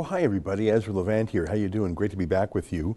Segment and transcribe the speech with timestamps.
[0.00, 0.70] Oh, hi everybody.
[0.70, 1.44] Ezra Levant here.
[1.44, 1.92] How you doing?
[1.92, 2.96] Great to be back with you.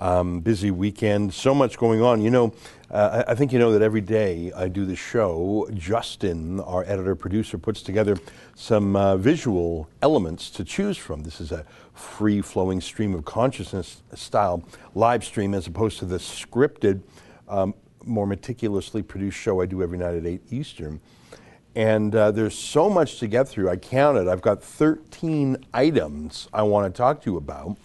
[0.00, 2.22] Um, busy weekend, so much going on.
[2.22, 2.54] You know,
[2.90, 7.14] uh, I think you know that every day I do the show, Justin, our editor
[7.14, 8.16] producer, puts together
[8.54, 11.22] some uh, visual elements to choose from.
[11.22, 16.16] This is a free flowing stream of consciousness style live stream as opposed to the
[16.16, 17.02] scripted,
[17.46, 17.74] um,
[18.06, 21.02] more meticulously produced show I do every night at 8 Eastern.
[21.78, 23.70] And uh, there's so much to get through.
[23.70, 24.26] I counted.
[24.26, 27.76] I've got 13 items I want to talk to you about,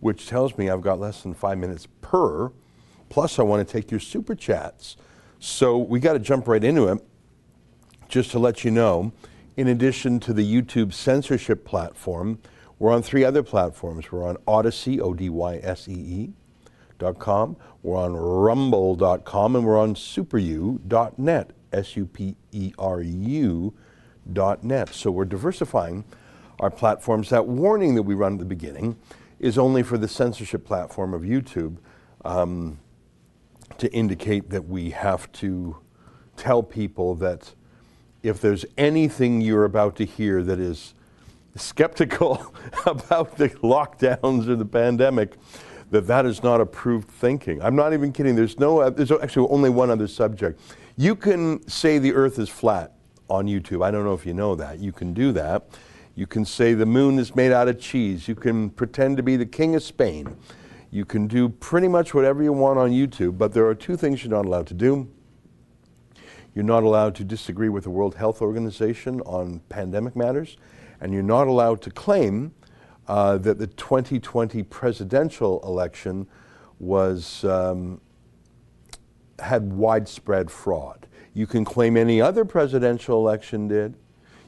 [0.00, 2.50] which tells me I've got less than five minutes per.
[3.10, 4.96] Plus, I want to take your super chats.
[5.38, 6.98] So we got to jump right into it.
[8.08, 9.12] Just to let you know,
[9.56, 12.40] in addition to the YouTube censorship platform,
[12.80, 14.10] we're on three other platforms.
[14.10, 16.32] We're on Odysee, O D Y S E E.
[16.98, 17.54] Dot com.
[17.84, 23.74] We're on rumble.com and we're on superu.net, S U P E R U
[24.32, 24.90] dot net.
[24.90, 26.04] So we're diversifying
[26.60, 27.30] our platforms.
[27.30, 28.96] That warning that we run at the beginning
[29.38, 31.76] is only for the censorship platform of YouTube
[32.24, 32.78] um,
[33.78, 35.76] to indicate that we have to
[36.36, 37.54] tell people that
[38.22, 40.94] if there's anything you're about to hear that is
[41.54, 42.54] skeptical
[42.86, 45.34] about the lockdowns or the pandemic,
[45.90, 47.62] that that is not approved thinking.
[47.62, 48.36] I'm not even kidding.
[48.36, 48.80] There's no.
[48.80, 50.60] uh, There's actually only one other subject.
[51.00, 52.94] You can say the Earth is flat
[53.30, 53.84] on YouTube.
[53.84, 54.80] I don't know if you know that.
[54.80, 55.78] You can do that.
[56.16, 58.26] You can say the moon is made out of cheese.
[58.26, 60.36] You can pretend to be the king of Spain.
[60.90, 63.38] You can do pretty much whatever you want on YouTube.
[63.38, 65.08] But there are two things you're not allowed to do.
[66.52, 70.56] You're not allowed to disagree with the World Health Organization on pandemic matters,
[71.00, 72.52] and you're not allowed to claim
[73.06, 76.26] uh, that the 2020 presidential election
[76.80, 78.00] was um,
[79.40, 81.06] had widespread fraud.
[81.34, 83.94] You can claim any other presidential election did.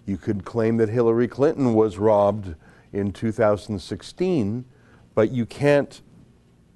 [0.06, 2.54] You could claim that Hillary Clinton was robbed
[2.92, 4.64] in 2016,
[5.14, 6.00] but you can't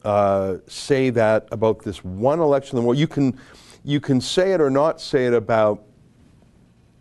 [0.05, 2.99] uh, say that about this one election in the world.
[2.99, 3.39] You can,
[3.83, 5.83] you can say it or not say it about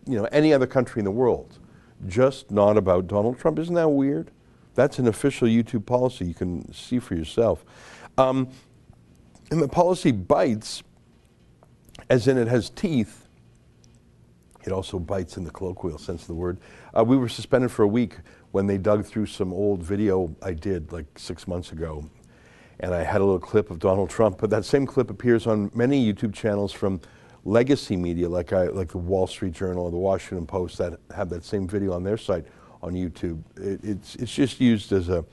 [0.05, 1.59] you know, any other country in the world,
[2.07, 3.59] just not about Donald Trump.
[3.59, 4.31] Isn't that weird?
[4.75, 6.25] That's an official YouTube policy.
[6.25, 7.63] You can see for yourself.
[8.17, 8.49] Um,
[9.51, 10.81] and the policy bites,
[12.09, 13.27] as in it has teeth.
[14.65, 16.57] It also bites in the colloquial sense of the word.
[16.97, 18.15] Uh, we were suspended for a week
[18.51, 22.09] when they dug through some old video I did like six months ago.
[22.79, 25.71] And I had a little clip of Donald Trump, but that same clip appears on
[25.73, 27.01] many YouTube channels from
[27.45, 31.29] legacy media like, I, like the Wall Street Journal or the Washington Post that have
[31.29, 32.45] that same video on their site
[32.81, 33.41] on YouTube.
[33.57, 35.25] It, it's, it's just used as a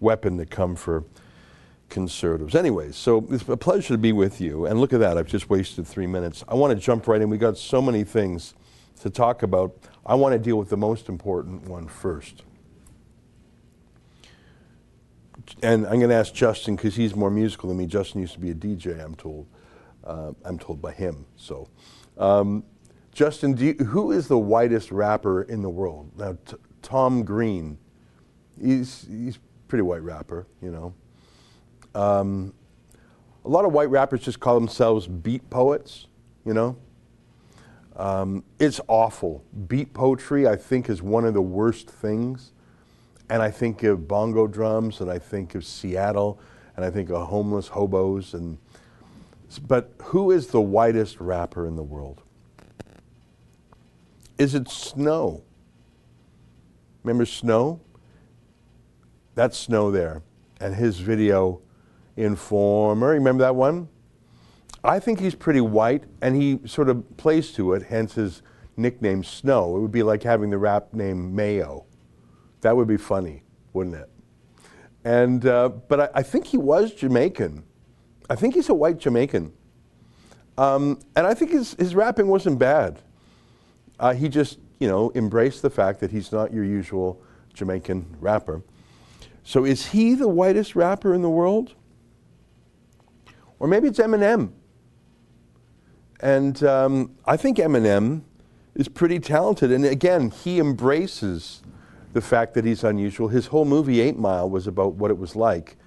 [0.00, 1.04] weapon to come for
[1.88, 2.54] conservatives.
[2.54, 4.66] Anyway, so it's a pleasure to be with you.
[4.66, 6.44] And look at that, I've just wasted three minutes.
[6.48, 7.30] I want to jump right in.
[7.30, 8.54] We got so many things
[9.00, 9.76] to talk about.
[10.04, 12.42] I want to deal with the most important one first.
[15.62, 17.86] And I'm going to ask Justin because he's more musical than me.
[17.86, 19.46] Justin used to be a DJ, I'm told.
[20.02, 21.24] Uh, I'm told by him.
[21.36, 21.68] So,
[22.18, 22.64] um,
[23.12, 26.10] Justin, you, who is the whitest rapper in the world?
[26.16, 26.36] Now,
[26.82, 27.78] Tom Green,
[28.60, 30.94] he's he's pretty white rapper, you know.
[31.94, 32.52] Um,
[33.44, 36.06] a lot of white rappers just call themselves beat poets,
[36.44, 36.76] you know.
[37.96, 39.44] Um, it's awful.
[39.68, 42.52] Beat poetry, I think, is one of the worst things.
[43.28, 46.38] And I think of bongo drums, and I think of Seattle,
[46.76, 48.34] and I think of homeless hobos.
[48.34, 48.58] And
[49.66, 52.22] but who is the whitest rapper in the world?
[54.36, 55.42] Is it Snow?
[57.02, 57.80] Remember Snow?
[59.34, 60.22] That's Snow there.
[60.60, 61.60] And his video,
[62.16, 63.88] Informer, remember that one?
[64.82, 68.42] I think he's pretty white, and he sort of plays to it, hence his
[68.76, 69.76] nickname Snow.
[69.76, 71.86] It would be like having the rap name Mayo.
[72.60, 73.42] That would be funny,
[73.72, 74.10] wouldn't it?
[75.04, 77.64] And, uh, but I, I think he was Jamaican.
[78.28, 79.52] I think he's a white Jamaican.
[80.56, 83.00] Um, and I think his, his rapping wasn't bad.
[83.98, 87.22] Uh, he just, you know, embraced the fact that he's not your usual
[87.52, 88.62] Jamaican rapper.
[89.42, 91.74] So is he the whitest rapper in the world?
[93.64, 94.50] Or maybe it's Eminem.
[96.20, 98.20] And um, I think Eminem
[98.74, 99.72] is pretty talented.
[99.72, 101.62] And again, he embraces
[102.12, 103.28] the fact that he's unusual.
[103.28, 105.78] His whole movie, Eight Mile, was about what it was like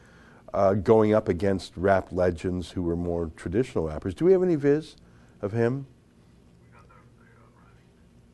[0.56, 4.15] uh, going up against rap legends who were more traditional rappers.
[4.15, 4.95] Do we have any viz
[5.44, 5.85] of him?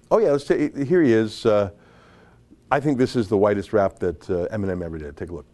[0.10, 1.46] Oh yeah, let's ta- here he is.
[1.46, 1.72] Uh,
[2.72, 5.18] I think this is the whitest rap that uh, Eminem ever did.
[5.18, 5.48] Take a look.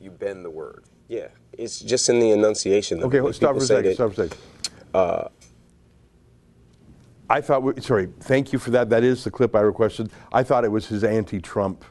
[0.00, 0.86] You bend the word.
[1.06, 3.02] Yeah, it's just in the enunciation.
[3.02, 3.94] Okay, stop for a second.
[3.94, 5.30] Stop for a second.
[7.30, 8.88] I thought, we, sorry, thank you for that.
[8.88, 10.10] That is the clip I requested.
[10.32, 11.84] I thought it was his anti-Trump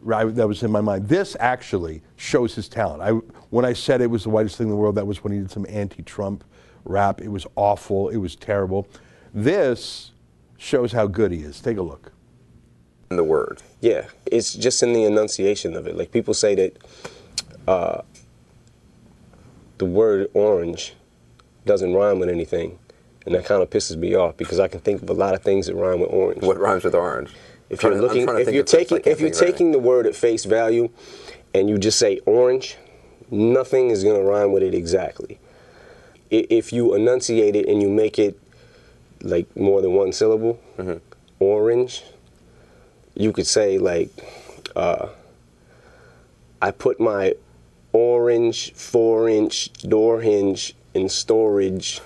[0.00, 1.08] right, that was in my mind.
[1.08, 3.02] This actually shows his talent.
[3.02, 3.10] I,
[3.50, 5.40] when I said it was the whitest thing in the world, that was when he
[5.40, 6.44] did some anti-Trump
[6.84, 7.20] rap.
[7.20, 8.10] It was awful.
[8.10, 8.86] It was terrible.
[9.32, 10.12] This
[10.56, 11.60] shows how good he is.
[11.60, 12.12] Take a look.
[13.10, 15.94] In the word, yeah, it's just in the enunciation of it.
[15.96, 16.78] Like people say that
[17.68, 18.00] uh,
[19.78, 20.94] the word orange
[21.64, 22.78] doesn't rhyme with anything,
[23.26, 25.42] and that kind of pisses me off because I can think of a lot of
[25.42, 26.42] things that rhyme with orange.
[26.42, 27.30] What rhymes with orange?
[27.70, 30.90] If you're looking, if you're taking, if you're taking the word at face value,
[31.54, 32.76] and you just say orange,
[33.30, 35.38] nothing is going to rhyme with it exactly.
[36.30, 38.38] If you enunciate it and you make it
[39.22, 40.98] like more than one syllable, mm-hmm.
[41.38, 42.02] orange,
[43.14, 44.10] you could say like,
[44.74, 45.08] uh,
[46.60, 47.34] I put my
[47.94, 52.00] orange four inch door hinge in storage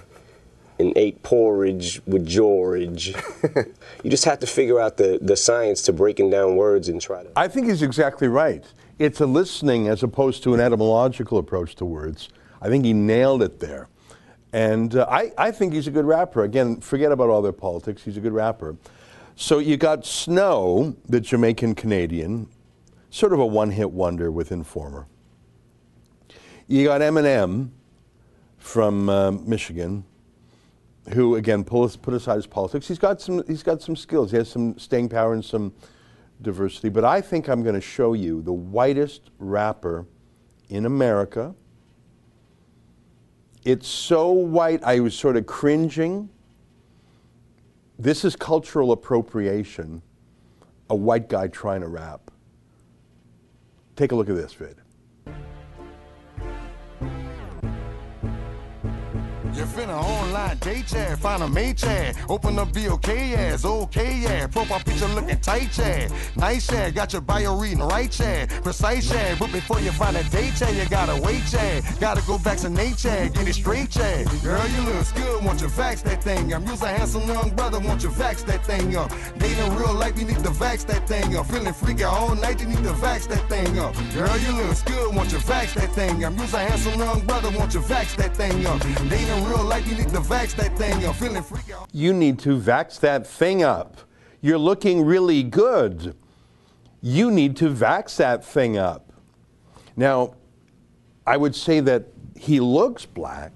[0.79, 3.09] and ate porridge with George.
[4.05, 7.25] you just have to figure out the, the science to breaking down words and try
[7.25, 7.31] to.
[7.35, 8.65] I think he's exactly right.
[8.99, 12.29] It's a listening as opposed to an etymological approach to words.
[12.61, 13.89] I think he nailed it there.
[14.53, 16.45] And uh, I, I think he's a good rapper.
[16.45, 18.03] Again, forget about all their politics.
[18.03, 18.77] He's a good rapper.
[19.37, 22.49] So you got Snow, the Jamaican Canadian,
[23.11, 25.07] sort of a one hit wonder with Informer.
[26.69, 27.71] You got Eminem
[28.59, 30.05] from uh, Michigan,
[31.15, 32.87] who again pull, put aside his politics.
[32.87, 33.43] He's got some.
[33.47, 34.31] He's got some skills.
[34.31, 35.73] He has some staying power and some
[36.43, 36.91] diversity.
[36.91, 40.07] But I think I'm going to show you the whitest rapper
[40.69, 41.55] in America.
[43.65, 46.29] It's so white, I was sort of cringing.
[47.99, 50.03] This is cultural appropriation.
[50.91, 52.31] A white guy trying to rap.
[53.97, 54.77] Take a look at this vid.
[59.79, 64.47] You finna online date chat, find a mate chat, open up BOK ass, okay yeah,
[64.47, 69.39] profile picture looking tight chat, nice chat, got your bio reading right chat, precise chat,
[69.39, 73.33] but before you find a date chat, you gotta wait chat, gotta go vaccinate chat,
[73.33, 74.27] get it straight chat.
[74.43, 76.67] Girl, you look good, want you vax that thing up.
[76.67, 79.11] You's a handsome young brother, want you vax that thing up.
[79.39, 81.47] Dating real life, you need to vax that thing up.
[81.47, 83.95] Feeling freaky all night, you need to vax that thing up.
[84.13, 86.37] Girl, you look good, want you vax that thing up.
[86.39, 88.81] You's a handsome young brother, want you vax that thing up.
[89.09, 91.17] Dating real life, you need to vax that thing up.
[91.17, 91.73] Feeling freaky.
[91.93, 93.99] You need to vax that thing up.
[94.41, 96.15] You're looking really good.
[97.01, 99.13] You need to vax that thing up.
[99.97, 100.35] Now,
[101.27, 102.07] I would say that
[102.37, 103.53] he looks black,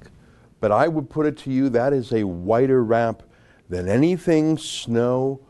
[0.60, 3.22] but I would put it to you that is a whiter rap
[3.68, 5.40] than anything Snow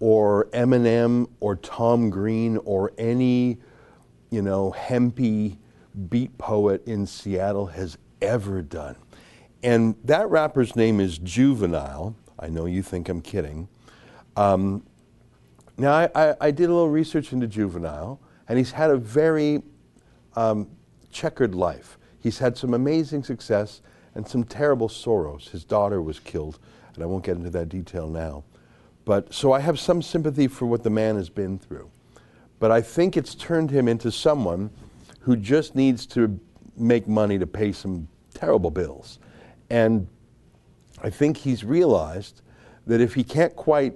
[0.00, 3.58] or Eminem or Tom Green or any,
[4.30, 5.58] you know, hempy
[6.08, 8.96] beat poet in Seattle has ever done.
[9.62, 12.14] And that rapper's name is Juvenile.
[12.38, 13.68] I know you think I'm kidding.
[14.36, 14.84] Um,
[15.76, 19.62] now, I, I, I, did a little research into Juvenile, and he's had a very
[20.36, 20.68] um,
[21.10, 21.98] checkered life.
[22.20, 23.80] He's had some amazing success
[24.14, 25.48] and some terrible sorrows.
[25.48, 26.58] His daughter was killed,
[26.94, 28.44] and I won't get into that detail now.
[29.04, 31.90] But so I have some sympathy for what the man has been through.
[32.60, 34.70] But I think it's turned him into someone
[35.20, 36.38] who just needs to
[36.76, 39.18] make money to pay some terrible bills.
[39.70, 40.08] And
[41.02, 42.42] I think he's realized
[42.86, 43.94] that if he can't quite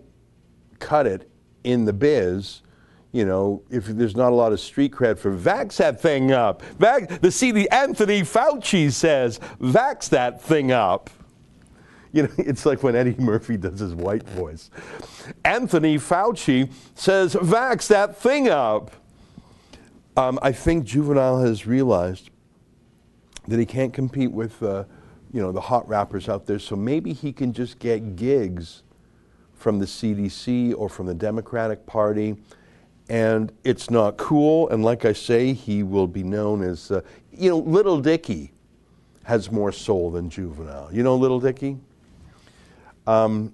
[0.79, 1.31] cut it
[1.65, 2.63] in the biz,
[3.13, 6.63] you know, if there's not a lot of street cred for vax that thing up.
[6.79, 11.11] Vax, the CD Anthony Fauci says, vax that thing up.
[12.13, 14.71] You know, it's like when Eddie Murphy does his white voice.
[15.45, 18.91] Anthony Fauci says, vax that thing up.
[20.17, 22.31] Um, I think Juvenile has realized
[23.49, 24.85] that he can't compete with uh,
[25.33, 26.59] you know, the hot rappers out there.
[26.59, 28.83] So maybe he can just get gigs
[29.55, 32.37] from the CDC or from the Democratic Party.
[33.09, 34.69] And it's not cool.
[34.69, 37.01] And like I say, he will be known as, uh,
[37.33, 38.53] you know, Little Dicky
[39.25, 40.89] has more soul than Juvenile.
[40.93, 41.79] You know Little Dicky?
[43.07, 43.53] Um,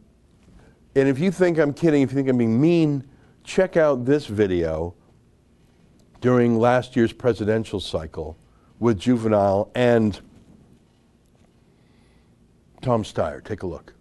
[0.94, 3.04] and if you think I'm kidding, if you think I'm being mean,
[3.44, 4.94] check out this video
[6.20, 8.36] during last year's presidential cycle
[8.80, 10.20] with Juvenile and
[12.88, 13.44] Tom Steyer.
[13.44, 13.92] Take a look.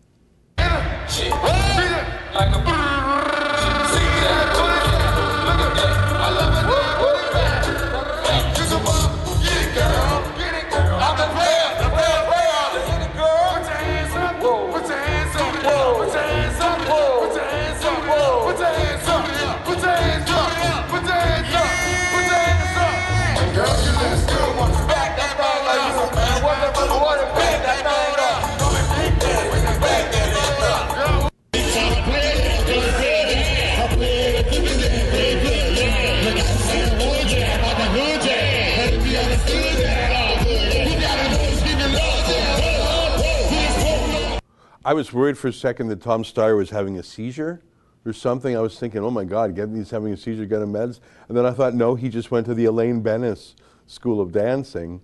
[44.87, 47.61] I was worried for a second that Tom Steyer was having a seizure
[48.05, 48.55] or something.
[48.55, 51.01] I was thinking, oh my God, he's having a seizure, get him meds.
[51.27, 53.53] And then I thought, no, he just went to the Elaine Benes
[53.85, 55.01] School of Dancing.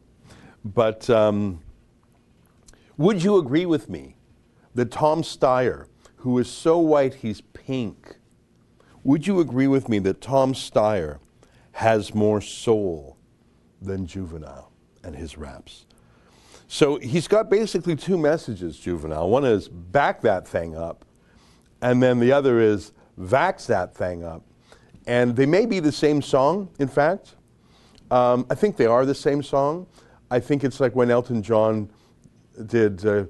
[0.64, 1.60] But um,
[2.96, 4.16] would you agree with me
[4.74, 8.16] that Tom Steyer, who is so white he's pink,
[9.04, 11.20] would you agree with me that Tom Steyer
[11.74, 13.18] has more soul
[13.82, 14.72] than Juvenile
[15.04, 15.86] and his raps?
[16.74, 19.30] So he's got basically two messages, Juvenile.
[19.30, 21.06] One is back that thing up,
[21.84, 24.42] and then the other is vax that thing up.
[25.06, 27.36] And they may be the same song, in fact.
[28.10, 29.86] Um, I think they are the same song.
[30.32, 31.92] I think it's like when Elton John
[32.66, 33.26] did uh,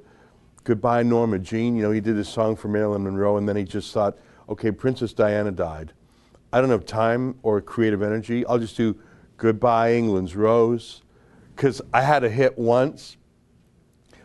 [0.64, 1.76] Goodbye Norma Jean.
[1.76, 4.72] You know, he did a song for Marilyn Monroe, and then he just thought, okay,
[4.72, 5.92] Princess Diana died.
[6.54, 8.46] I don't have time or creative energy.
[8.46, 8.98] I'll just do
[9.36, 11.02] Goodbye England's Rose,
[11.58, 13.18] because I had a hit once,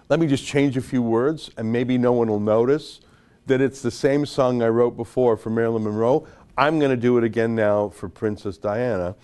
[0.08, 3.00] let me just change a few words and maybe no one will notice
[3.46, 6.26] that it's the same song I wrote before for Marilyn Monroe.
[6.56, 9.14] I'm going to do it again now for Princess Diana.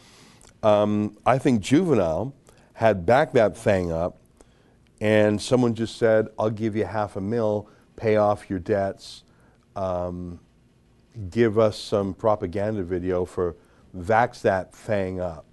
[0.62, 2.34] Um, I think Juvenile
[2.74, 4.18] had backed that thing up
[5.00, 9.24] and someone just said, I'll give you half a mil, pay off your debts,
[9.76, 10.40] um,
[11.30, 13.56] give us some propaganda video for
[13.96, 15.44] vax that thing up.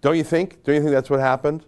[0.00, 0.62] Don't you think?
[0.64, 1.64] Don't you think that's what happened?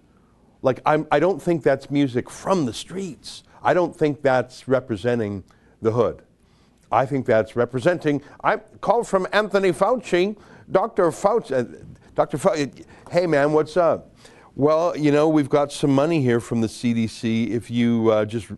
[0.66, 3.44] Like I'm, I don't think that's music from the streets.
[3.62, 5.44] I don't think that's representing
[5.80, 6.22] the hood.
[6.90, 8.20] I think that's representing.
[8.42, 10.36] I called from Anthony Fauci,
[10.70, 11.10] Dr.
[11.12, 11.52] Fauci.
[11.52, 11.84] Uh,
[12.16, 12.36] Dr.
[12.36, 14.12] Fauci, hey man, what's up?
[14.56, 17.50] Well, you know, we've got some money here from the CDC.
[17.50, 18.48] If you uh, just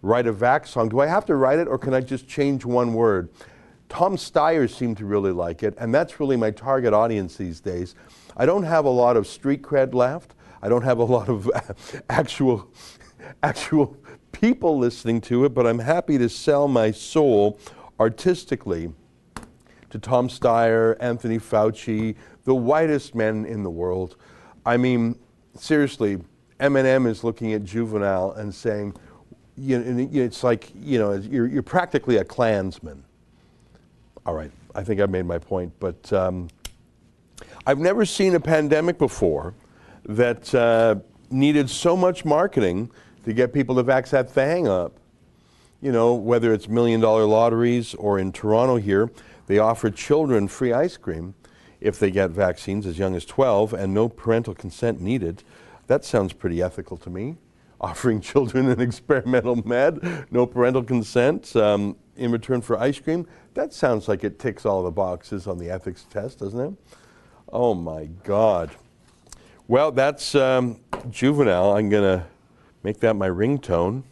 [0.00, 2.64] write a vax song, do I have to write it or can I just change
[2.64, 3.30] one word?
[3.88, 7.96] Tom Steyer seemed to really like it, and that's really my target audience these days.
[8.36, 10.34] I don't have a lot of street cred left.
[10.62, 11.50] I don't have a lot of
[12.10, 12.68] actual,
[13.42, 13.96] actual
[14.32, 17.58] people listening to it, but I'm happy to sell my soul
[17.98, 18.92] artistically
[19.90, 24.16] to Tom Steyer, Anthony Fauci, the whitest men in the world.
[24.66, 25.18] I mean,
[25.54, 26.18] seriously,
[26.60, 28.94] Eminem is looking at Juvenile and saying,
[29.56, 33.02] you know, it's like, you know, you're, you're practically a Klansman.
[34.26, 36.48] All right, I think I've made my point, but um,
[37.66, 39.54] I've never seen a pandemic before
[40.08, 40.96] that uh,
[41.30, 42.90] needed so much marketing
[43.24, 44.98] to get people to vax that thing up.
[45.80, 49.10] You know, whether it's million dollar lotteries or in Toronto here,
[49.46, 51.34] they offer children free ice cream
[51.80, 55.44] if they get vaccines as young as 12 and no parental consent needed.
[55.86, 57.36] That sounds pretty ethical to me.
[57.80, 63.24] Offering children an experimental med, no parental consent um, in return for ice cream.
[63.54, 66.72] That sounds like it ticks all the boxes on the ethics test, doesn't it?
[67.52, 68.70] Oh my God.
[69.70, 71.76] Well, that's um, juvenile.
[71.76, 72.26] I'm going to
[72.82, 74.02] make that my ringtone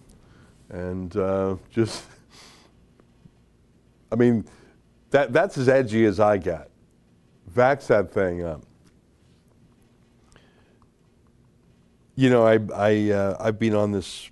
[0.68, 2.04] and uh, just,
[4.12, 4.44] I mean,
[5.12, 6.68] that, that's as edgy as I get.
[7.50, 8.64] Vax that thing up.
[12.16, 14.30] You know, I, I, uh, I've been on this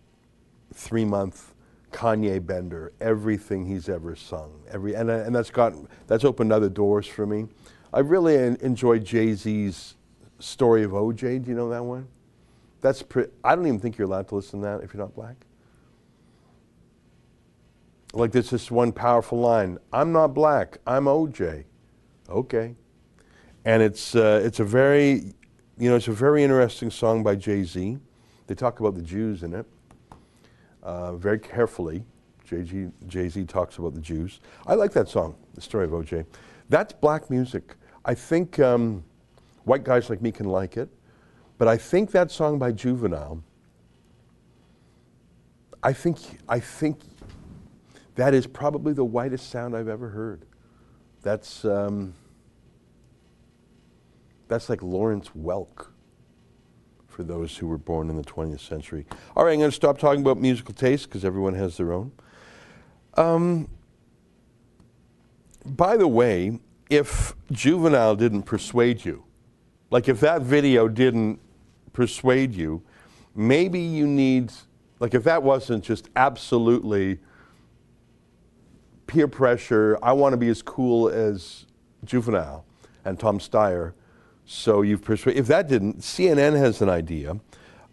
[0.75, 1.55] three month
[1.91, 5.73] Kanye bender, everything he's ever sung, every, and, and that's, got,
[6.07, 7.47] that's opened other doors for me.
[7.95, 9.94] I really enjoyed Jay Z's
[10.45, 11.43] story of OJ.
[11.43, 12.07] Do you know that one?
[12.81, 15.15] That's pre- I don't even think you're allowed to listen to that if you're not
[15.15, 15.37] black.
[18.13, 20.79] Like there's this one powerful line: "I'm not black.
[20.87, 21.65] I'm OJ."
[22.29, 22.75] Okay,
[23.65, 25.33] and it's uh, it's a very,
[25.79, 27.99] you know, it's a very interesting song by Jay Z.
[28.47, 29.67] They talk about the Jews in it
[30.83, 32.05] uh, very carefully.
[32.45, 34.39] Jay Z talks about the Jews.
[34.67, 36.27] I like that song, the story of OJ.
[36.69, 37.75] That's black music.
[38.05, 38.61] I think.
[38.61, 39.03] Um,
[39.65, 40.89] White guys like me can like it.
[41.59, 43.43] But I think that song by Juvenile,
[45.83, 46.19] I think,
[46.49, 47.01] I think
[48.17, 50.47] that is probably the whitest sound I've ever heard.
[51.23, 52.15] That's, um,
[54.49, 55.89] that's like Lawrence Welk
[57.09, 59.07] for those who were born in the 20th century.
[59.37, 62.13] All right, I'm going to stop talking about musical taste because everyone has their own.
[63.15, 63.69] Um,
[65.65, 66.59] by the way,
[66.91, 69.24] if Juvenile didn't persuade you,
[69.95, 71.39] like if that video didn't
[71.93, 72.83] persuade you,
[73.37, 74.53] maybe you need,
[74.99, 77.21] like if that wasn't just absolutely
[79.07, 81.67] peer pressure, I want to be as cool as
[82.05, 82.65] Juvenile
[83.05, 83.93] and Tom Steyer.
[84.45, 87.39] So you've persuaded, if that didn't, CNN has an idea.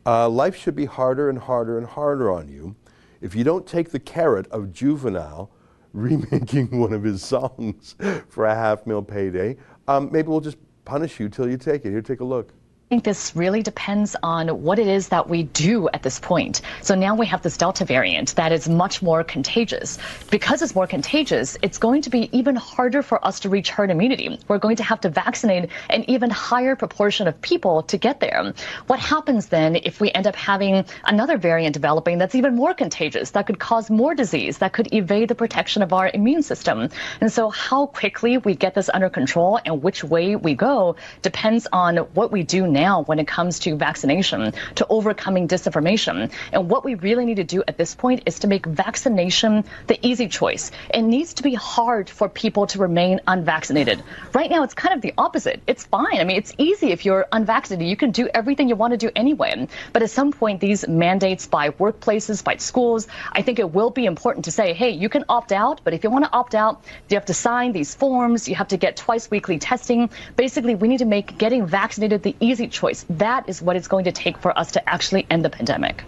[0.03, 2.75] Uh, life should be harder and harder and harder on you
[3.21, 5.51] if you don't take the carrot of Juvenile
[5.93, 7.95] remaking one of his songs
[8.27, 9.55] for a half mil payday.
[9.87, 10.57] Um, maybe we'll just
[10.91, 11.91] punish you till you take it.
[11.91, 12.53] Here, take a look.
[12.91, 16.59] Think this really depends on what it is that we do at this point.
[16.81, 19.97] So now we have this Delta variant that is much more contagious.
[20.29, 23.91] Because it's more contagious, it's going to be even harder for us to reach herd
[23.91, 24.37] immunity.
[24.49, 28.53] We're going to have to vaccinate an even higher proportion of people to get there.
[28.87, 33.31] What happens then if we end up having another variant developing that's even more contagious,
[33.31, 36.89] that could cause more disease, that could evade the protection of our immune system?
[37.21, 41.67] And so how quickly we get this under control and which way we go depends
[41.71, 46.31] on what we do now now when it comes to vaccination, to overcoming disinformation.
[46.51, 49.97] And what we really need to do at this point is to make vaccination the
[50.09, 50.71] easy choice.
[50.93, 54.01] It needs to be hard for people to remain unvaccinated.
[54.33, 55.61] Right now, it's kind of the opposite.
[55.67, 56.19] It's fine.
[56.19, 57.87] I mean, it's easy if you're unvaccinated.
[57.87, 59.67] You can do everything you want to do anyway.
[59.93, 64.05] But at some point, these mandates by workplaces, by schools, I think it will be
[64.05, 66.83] important to say, hey, you can opt out, but if you want to opt out,
[67.09, 68.47] you have to sign these forms.
[68.47, 70.09] You have to get twice weekly testing.
[70.35, 73.05] Basically, we need to make getting vaccinated the easy choice.
[73.09, 76.03] That is what it's going to take for us to actually end the pandemic.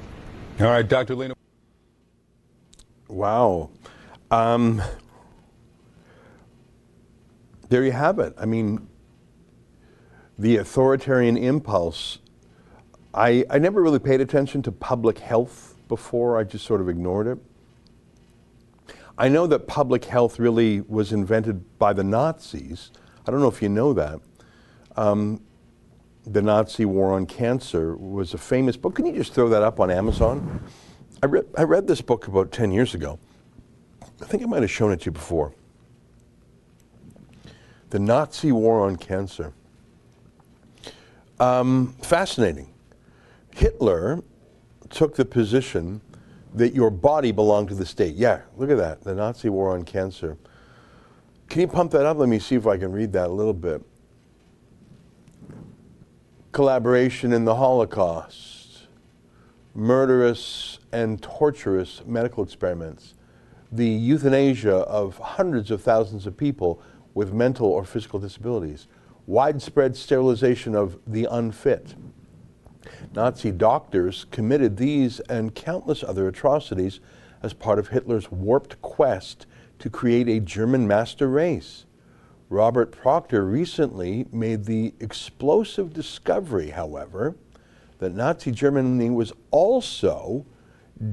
[0.59, 1.15] All right, Dr.
[1.15, 1.33] Leana.
[3.07, 3.69] Wow.
[4.31, 4.81] Um,
[7.69, 8.33] there you have it.
[8.37, 8.87] I mean,
[10.39, 12.19] the authoritarian impulse.
[13.13, 17.27] I, I never really paid attention to public health before, I just sort of ignored
[17.27, 17.37] it.
[19.17, 22.89] I know that public health really was invented by the Nazis.
[23.27, 24.19] I don't know if you know that.
[24.95, 25.41] Um,
[26.25, 28.95] the Nazi War on Cancer was a famous book.
[28.95, 30.63] Can you just throw that up on Amazon?
[31.21, 33.19] I, re- I read this book about 10 years ago.
[34.21, 35.53] I think I might have shown it to you before.
[37.89, 39.53] The Nazi War on Cancer.
[41.39, 42.73] Um, fascinating.
[43.51, 44.23] Hitler
[44.89, 46.01] took the position
[46.55, 48.15] that your body belonged to the state.
[48.15, 49.03] Yeah, look at that.
[49.03, 50.37] The Nazi War on Cancer.
[51.49, 52.17] Can you pump that up?
[52.17, 53.83] Let me see if I can read that a little bit
[56.53, 58.87] collaboration in the Holocaust,
[59.73, 63.15] murderous and torturous medical experiments,
[63.71, 66.79] the euthanasia of hundreds of thousands of people
[67.15, 68.87] with mental or physical disabilities,
[69.25, 71.95] widespread sterilization of the unfit.
[73.15, 76.99] Nazi doctors committed these and countless other atrocities
[77.41, 79.47] as part of Hitler's warped quest
[79.79, 81.85] to create a German master race.
[82.53, 87.35] Robert Proctor recently made the explosive discovery, however,
[87.97, 90.45] that Nazi Germany was also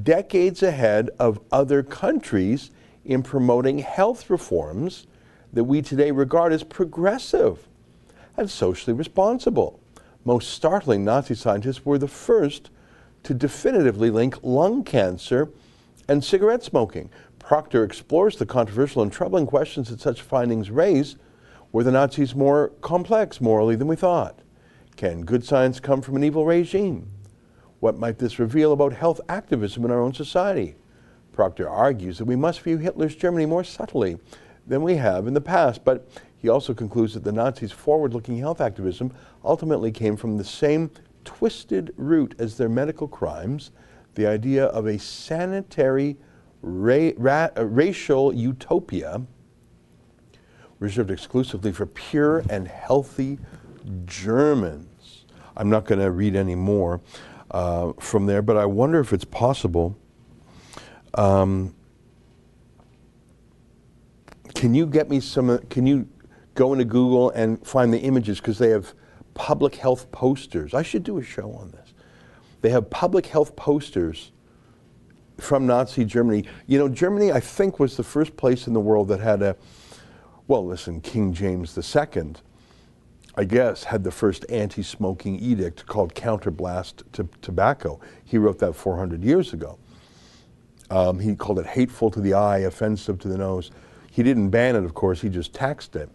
[0.03, 2.71] decades ahead of other countries
[3.07, 5.07] in promoting health reforms
[5.55, 7.67] that we today regard as progressive
[8.37, 9.81] and socially responsible.
[10.27, 12.69] Most startling, Nazi scientists were the first
[13.23, 15.49] to definitively link lung cancer
[16.07, 17.09] and cigarette smoking.
[17.39, 21.17] Proctor explores the controversial and troubling questions that such findings raise
[21.73, 24.41] were the Nazis more complex morally than we thought?
[24.97, 27.11] Can good science come from an evil regime?
[27.79, 30.77] What might this reveal about health activism in our own society?
[31.33, 34.19] Proctor argues that we must view Hitler's Germany more subtly
[34.67, 38.39] than we have in the past, but he also concludes that the Nazis' forward looking
[38.39, 39.13] health activism
[39.45, 40.91] ultimately came from the same
[41.25, 43.71] twisted root as their medical crimes
[44.15, 46.17] the idea of a sanitary
[46.63, 49.23] ra- ra- racial utopia
[50.81, 53.39] reserved exclusively for pure and healthy
[54.07, 55.25] Germans.
[55.57, 57.01] I'm not going to read any more
[57.51, 59.97] uh, from there, but I wonder if it's possible.
[61.15, 61.75] Um,
[64.55, 65.59] can you get me some?
[65.69, 66.09] Can you
[66.55, 68.95] go into Google and find the images because they have
[69.35, 70.75] public health posters?
[70.75, 71.93] I should do a show on this.
[72.63, 74.33] They have public health posters
[75.39, 76.45] from Nazi Germany.
[76.67, 79.57] You know, Germany, I think, was the first place in the world that had a
[80.51, 82.33] well, listen, King James II,
[83.37, 88.01] I guess, had the first anti smoking edict called Counterblast to Tobacco.
[88.25, 89.79] He wrote that 400 years ago.
[90.91, 93.71] Um, he called it hateful to the eye, offensive to the nose.
[94.11, 96.11] He didn't ban it, of course, he just taxed it.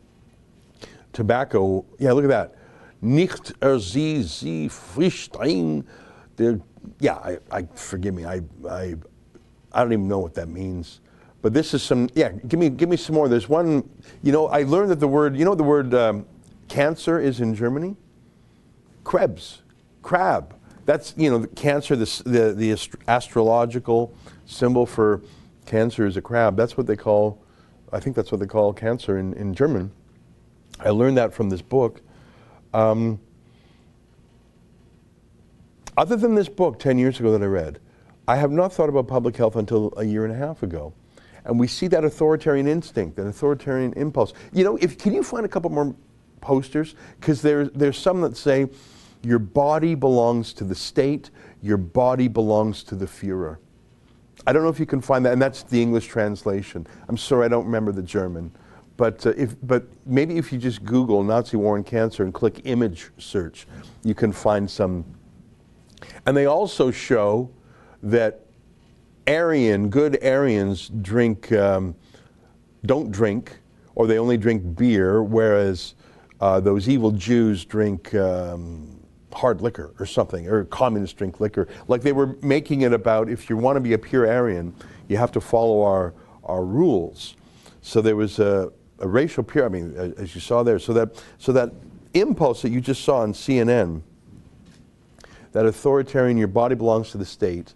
[1.13, 2.55] Tobacco, yeah, look at that.
[3.01, 5.85] Nicht er sie, sie frischstein.
[6.99, 8.95] Yeah, I, I, forgive me, I, I,
[9.71, 10.99] I don't even know what that means.
[11.45, 13.29] But this is some, yeah, give me, give me some more.
[13.29, 13.87] There's one,
[14.23, 16.25] you know, I learned that the word, you know the word um,
[16.69, 17.95] cancer is in Germany?
[19.03, 19.61] Krebs,
[20.01, 20.55] crab.
[20.87, 25.21] That's, you know, the cancer, the, the, the astrological symbol for
[25.67, 26.57] cancer is a crab.
[26.57, 27.43] That's what they call,
[27.93, 29.91] I think that's what they call cancer in, in German.
[30.79, 32.01] I learned that from this book.
[32.73, 33.19] Um,
[35.95, 37.79] other than this book 10 years ago that I read,
[38.27, 40.91] I have not thought about public health until a year and a half ago.
[41.45, 44.33] And we see that authoritarian instinct, that authoritarian impulse.
[44.51, 45.95] You know, if can you find a couple more
[46.41, 46.95] posters?
[47.19, 48.67] Because there's there's some that say,
[49.23, 51.29] Your body belongs to the state,
[51.61, 53.57] your body belongs to the Fuhrer.
[54.47, 56.85] I don't know if you can find that, and that's the English translation.
[57.07, 58.51] I'm sorry, I don't remember the German.
[58.97, 62.61] But, uh, if, but maybe if you just Google Nazi war and cancer and click
[62.65, 63.67] image search,
[64.03, 65.03] you can find some.
[66.25, 67.49] And they also show
[68.03, 68.44] that
[69.27, 71.95] Aryan, good Aryans drink, um,
[72.85, 73.57] don't drink,
[73.95, 75.95] or they only drink beer, whereas
[76.41, 78.99] uh, those evil Jews drink um,
[79.33, 81.67] hard liquor or something, or communists drink liquor.
[81.87, 84.73] Like they were making it about if you want to be a pure Aryan,
[85.07, 87.35] you have to follow our, our rules.
[87.81, 90.79] So there was a, a racial pure, I mean, as you saw there.
[90.79, 91.71] So that, so that
[92.13, 94.01] impulse that you just saw on CNN,
[95.51, 97.73] that authoritarian, your body belongs to the state,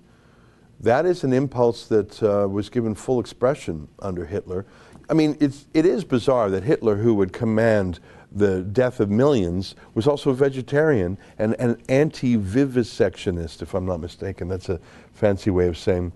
[0.80, 4.66] that is an impulse that uh, was given full expression under Hitler.
[5.10, 8.00] I mean, it's, it is bizarre that Hitler, who would command
[8.32, 14.00] the death of millions, was also a vegetarian and an anti vivisectionist, if I'm not
[14.00, 14.48] mistaken.
[14.48, 14.80] That's a
[15.14, 16.14] fancy way of saying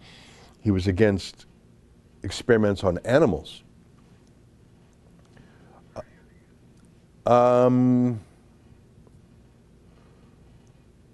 [0.62, 1.46] he was against
[2.22, 3.64] experiments on animals.
[7.26, 8.20] Um,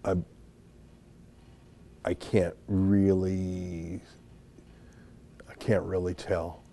[0.03, 0.15] I,
[2.05, 4.01] I can't really,
[5.49, 6.63] I can't really tell.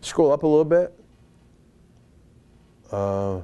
[0.00, 0.94] Scroll up a little bit.
[2.92, 3.40] Uh,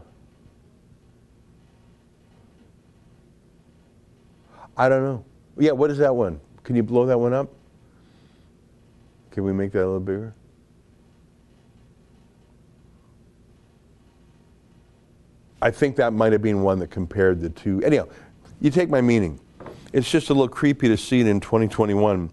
[4.76, 5.24] I don't know.
[5.59, 6.40] Yeah, what is that one?
[6.62, 7.50] Can you blow that one up?
[9.30, 10.35] Can we make that a little bigger?
[15.61, 17.83] I think that might have been one that compared the two.
[17.83, 18.07] Anyhow,
[18.61, 19.40] you take my meaning.
[19.94, 22.30] It's just a little creepy to see it in 2021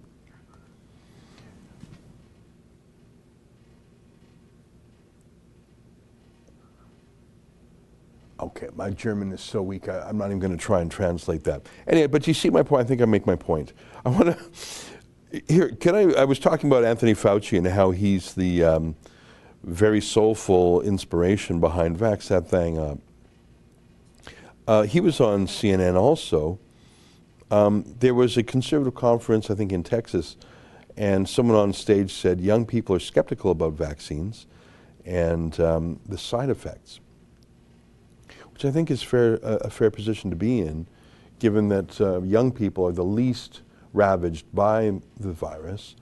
[8.39, 11.43] Okay, my German is so weak, I, am not even going to try and translate
[11.43, 11.61] that.
[11.85, 12.83] Anyway, but you see my point.
[12.83, 13.73] I think I make my point.
[14.03, 15.41] I want to.
[15.47, 16.11] Here, can I?
[16.13, 18.95] I was talking about Anthony Fauci and how he's the um,
[19.61, 22.97] very soulful inspiration behind Vax That Thing Up.
[24.67, 26.57] Uh, he was on CNN also.
[27.51, 30.37] Um, there was a conservative conference, I think, in Texas,
[30.97, 34.47] and someone on stage said young people are skeptical about vaccines
[35.05, 36.99] and um, the side effects
[38.61, 40.85] which I think is fair, uh, a fair position to be in,
[41.39, 45.95] given that uh, young people are the least ravaged by the virus,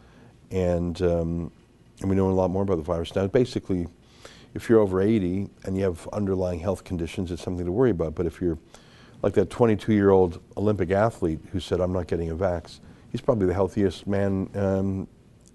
[0.51, 1.53] and, um,
[2.01, 3.27] and we know a lot more about the virus now.
[3.27, 3.87] Basically,
[4.55, 8.13] if you're over 80 and you have underlying health conditions, it's something to worry about.
[8.13, 8.57] But if you're
[9.21, 12.79] like that 22 year old Olympic athlete who said, I'm not getting a vax,
[13.11, 15.07] he's probably the healthiest man, um,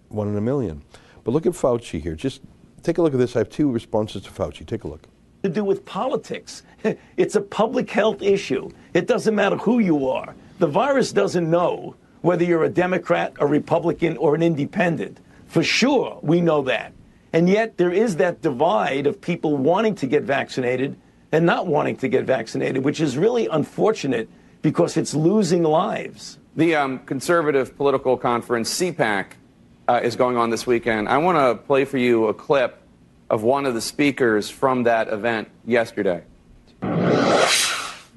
[0.09, 0.83] one in a million.
[1.25, 2.15] But look at Fauci here.
[2.15, 2.43] Just
[2.83, 3.35] take a look at this.
[3.37, 4.67] I have two responses to Fauci.
[4.67, 5.09] Take a look
[5.45, 6.63] to do with politics.
[7.17, 8.71] It's a public health issue.
[8.95, 10.35] It doesn't matter who you are.
[10.59, 15.19] The virus doesn't know whether you're a Democrat, a Republican, or an independent.
[15.47, 16.93] For sure, we know that.
[17.33, 20.97] And yet, there is that divide of people wanting to get vaccinated
[21.35, 24.29] and not wanting to get vaccinated, which is really unfortunate
[24.63, 26.39] because it's losing lives.
[26.55, 29.33] The um, conservative political conference, CPAC,
[29.89, 31.09] uh, is going on this weekend.
[31.09, 32.81] I want to play for you a clip
[33.29, 36.23] of one of the speakers from that event yesterday.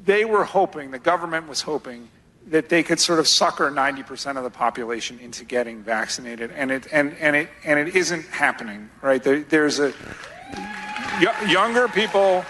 [0.06, 2.10] They were hoping, the government was hoping,
[2.50, 6.88] that they could sort of sucker 90% of the population into getting vaccinated, and it
[6.94, 9.22] and and it and it isn't happening, right?
[9.22, 9.92] There, there's a
[11.20, 12.46] y- younger people.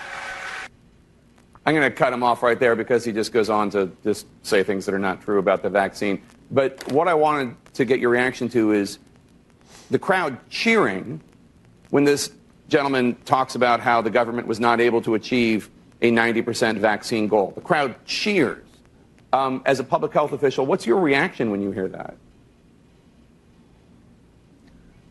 [1.67, 4.25] I'm going to cut him off right there because he just goes on to just
[4.41, 6.21] say things that are not true about the vaccine.
[6.49, 8.99] But what I wanted to get your reaction to is
[9.91, 11.19] the crowd cheering
[11.89, 12.31] when this
[12.69, 15.69] gentleman talks about how the government was not able to achieve
[16.01, 17.51] a 90% vaccine goal.
[17.53, 18.63] The crowd cheers.
[19.33, 22.15] Um, as a public health official, what's your reaction when you hear that?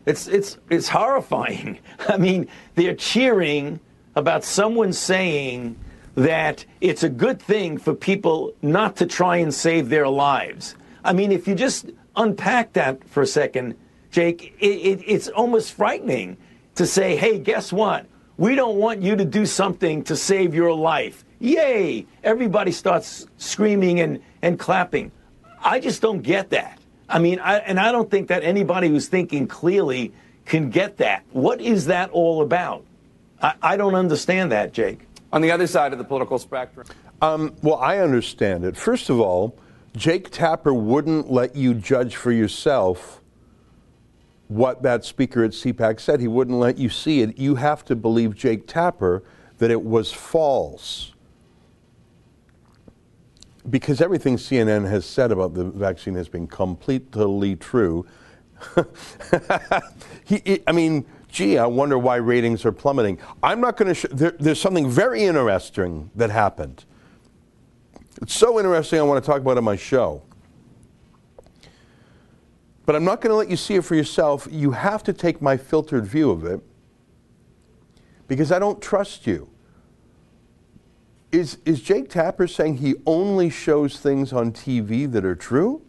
[0.07, 1.77] It's, it's, it's horrifying.
[2.09, 3.79] I mean, they're cheering
[4.15, 5.77] about someone saying
[6.17, 10.75] that it's a good thing for people not to try and save their lives.
[11.03, 13.77] I mean, if you just unpack that for a second,
[14.09, 16.35] Jake, it, it, it's almost frightening
[16.73, 18.07] to say, hey, guess what?
[18.35, 21.23] We don't want you to do something to save your life.
[21.39, 22.07] Yay!
[22.23, 25.11] Everybody starts screaming and, and clapping.
[25.63, 26.79] I just don't get that.
[27.07, 30.13] I mean, I, and I don't think that anybody who's thinking clearly
[30.45, 31.25] can get that.
[31.31, 32.85] What is that all about?
[33.39, 35.06] I, I don't understand that, Jake.
[35.33, 36.87] On the other side of the political spectrum.
[37.21, 38.77] Um, well, I understand it.
[38.77, 39.57] First of all,
[39.95, 43.21] Jake Tapper wouldn't let you judge for yourself
[44.47, 46.21] what that speaker at CPAC said.
[46.21, 47.37] He wouldn't let you see it.
[47.37, 49.23] You have to believe Jake Tapper
[49.57, 51.13] that it was false.
[53.69, 58.05] because everything CNN has said about the vaccine has been completely true.
[60.23, 61.05] he, I mean,
[61.37, 63.19] gee, I wonder why ratings are plummeting.
[63.43, 63.93] I'm not going to.
[63.93, 66.83] Sh- there, there's something very interesting that happened.
[68.23, 68.97] It's so interesting.
[68.99, 70.23] I want to talk about it on my show.
[72.87, 74.47] But I'm not going to let you see it for yourself.
[74.49, 76.59] You have to take my filtered view of it
[78.27, 79.47] because I don't trust you.
[81.31, 85.83] Is, is Jake Tapper saying he only shows things on TV that are true?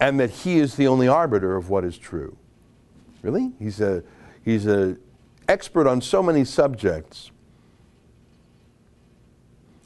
[0.00, 2.38] And that he is the only arbiter of what is true?
[3.22, 3.52] Really?
[3.58, 4.02] He's a
[4.44, 4.96] he's a
[5.48, 7.30] expert on so many subjects.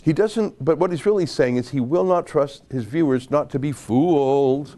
[0.03, 3.51] He doesn't but what he's really saying is he will not trust his viewers not
[3.51, 4.77] to be fooled.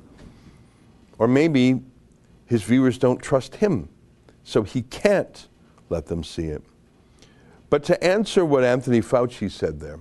[1.19, 1.81] Or maybe
[2.47, 3.89] his viewers don't trust him.
[4.45, 5.49] So he can't
[5.91, 6.63] let them see it.
[7.71, 10.01] But to answer what Anthony Fauci said there,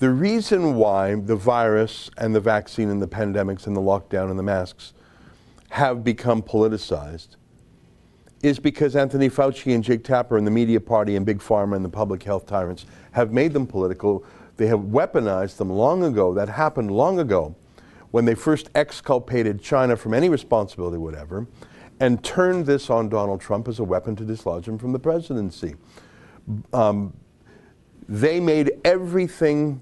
[0.00, 4.38] the reason why the virus and the vaccine and the pandemics and the lockdown and
[4.38, 4.92] the masks
[5.74, 7.36] have become politicized
[8.42, 11.84] is because Anthony Fauci and Jake Tapper and the media party and Big Pharma and
[11.84, 14.24] the public health tyrants have made them political.
[14.56, 16.32] They have weaponized them long ago.
[16.32, 17.56] That happened long ago
[18.12, 21.48] when they first exculpated China from any responsibility, whatever
[22.00, 25.74] and turned this on Donald Trump as a weapon to dislodge him from the presidency.
[26.72, 27.16] Um,
[28.08, 29.80] they made everything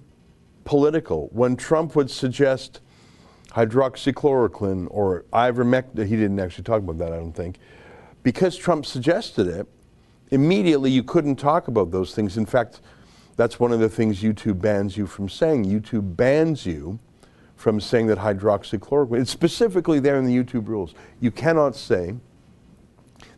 [0.65, 1.29] political.
[1.33, 2.81] When Trump would suggest
[3.55, 7.59] hydroxychloroquine or ivermectin, he didn't actually talk about that, I don't think.
[8.23, 9.67] Because Trump suggested it,
[10.31, 12.37] immediately you couldn't talk about those things.
[12.37, 12.81] In fact,
[13.37, 15.65] that's one of the things YouTube bans you from saying.
[15.65, 16.99] YouTube bans you
[17.57, 20.95] from saying that hydroxychloroquine, it's specifically there in the YouTube rules.
[21.21, 22.15] You cannot say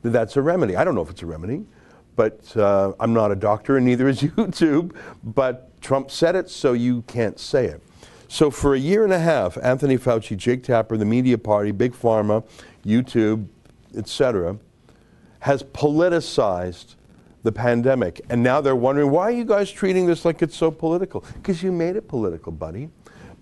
[0.03, 0.77] that that's a remedy.
[0.77, 1.65] I don't know if it's a remedy,
[2.17, 6.73] but uh, I'm not a doctor and neither is YouTube, but Trump said it, so
[6.73, 7.83] you can't say it.
[8.35, 11.93] So for a year and a half, Anthony Fauci, Jake Tapper, the media party, Big
[11.93, 12.43] Pharma,
[12.85, 13.47] YouTube,
[13.97, 14.59] etc.,
[15.39, 16.97] has politicized
[17.45, 18.21] the pandemic.
[18.29, 21.25] And now they're wondering, why are you guys treating this like it's so political?
[21.35, 22.89] Because you made it political, buddy.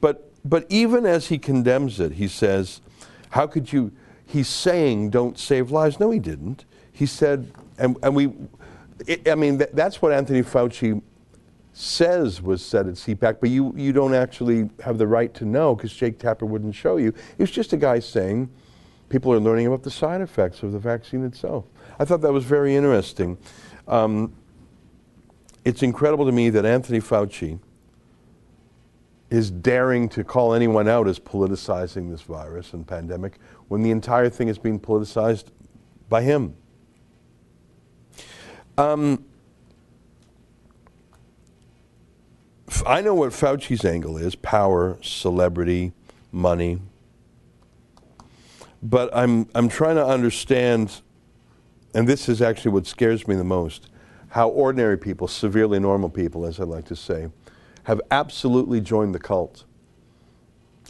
[0.03, 2.83] But but even as he condemns it, he says,
[3.31, 3.93] How could you?
[4.27, 6.01] He's saying, Don't save lives.
[6.01, 6.67] No, he didn't.
[6.93, 8.35] He said, and, and we,
[9.07, 11.01] it, I mean, th- that's what Anthony Fauci
[11.73, 15.75] says was said at CPAC, but you, you don't actually have the right to know
[15.75, 17.09] because Jake Tapper wouldn't show you.
[17.09, 18.51] It was just a guy saying
[19.09, 21.65] people are learning about the side effects of the vaccine itself.
[21.99, 23.39] I thought that was very interesting.
[23.89, 24.35] Um,
[25.65, 27.59] it's incredible to me that Anthony Fauci,
[29.33, 34.29] is daring to call anyone out as politicizing this virus and pandemic when the entire
[34.29, 35.47] thing is being politicized
[36.11, 36.55] by him.
[38.77, 39.25] Um,
[42.87, 45.93] I know what Fauci's angle is power, celebrity,
[46.31, 46.81] money.
[48.83, 51.03] But I'm, I'm trying to understand,
[51.95, 53.89] and this is actually what scares me the most,
[54.29, 57.29] how ordinary people, severely normal people, as I like to say,
[57.85, 59.65] have absolutely joined the cult.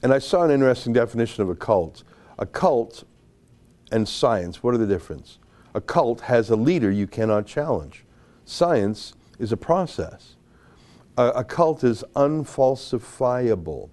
[0.02, 2.04] And I saw an interesting definition of a cult.
[2.38, 3.04] A cult
[3.90, 5.38] and science, what are the difference?
[5.74, 8.04] A cult has a leader you cannot challenge.
[8.44, 10.36] Science is a process.
[11.16, 13.90] A, a cult is unfalsifiable.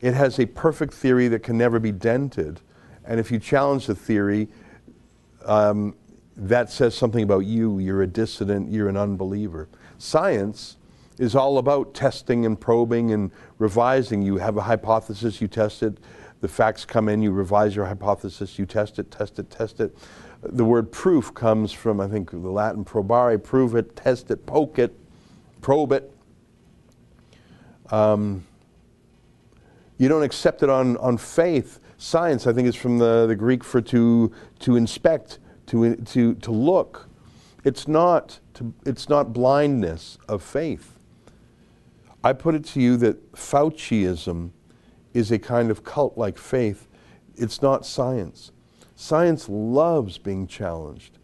[0.00, 2.60] It has a perfect theory that can never be dented.
[3.04, 4.48] And if you challenge the theory,
[5.44, 5.94] um,
[6.36, 7.78] that says something about you.
[7.78, 9.68] You're a dissident, you're an unbeliever.
[9.98, 10.76] Science
[11.18, 14.22] is all about testing and probing and revising.
[14.22, 15.98] You have a hypothesis, you test it,
[16.40, 19.94] the facts come in, you revise your hypothesis, you test it, test it, test it.
[20.42, 24.78] The word proof comes from, I think, the Latin probare, prove it, test it, poke
[24.78, 24.96] it,
[25.60, 26.10] probe it.
[27.90, 28.46] Um,
[29.98, 31.78] you don't accept it on, on faith.
[31.98, 36.50] Science, I think, is from the, the Greek for to, to inspect, to, to, to
[36.50, 37.08] look.
[37.64, 40.98] It's not, to, it's not blindness of faith.
[42.24, 44.50] I put it to you that Fauciism
[45.12, 46.88] is a kind of cult like faith.
[47.36, 48.52] It's not science.
[48.94, 51.18] Science loves being challenged.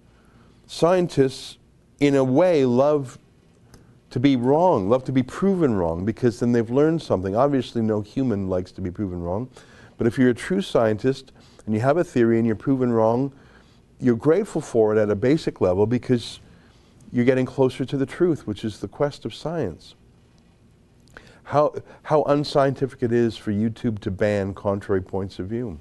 [0.66, 1.58] Scientists,
[2.00, 3.18] in a way, love
[4.10, 7.34] to be wrong, love to be proven wrong, because then they've learned something.
[7.34, 9.48] Obviously, no human likes to be proven wrong.
[9.98, 11.32] But if you're a true scientist
[11.64, 13.32] and you have a theory and you're proven wrong,
[13.98, 16.40] you're grateful for it at a basic level because
[17.12, 19.94] you're getting closer to the truth, which is the quest of science
[21.46, 25.78] how, how unscientific it is for YouTube to ban contrary points of view.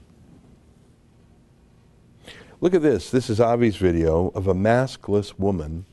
[2.61, 3.09] Look at this.
[3.09, 5.85] This is Avi's video of a maskless woman,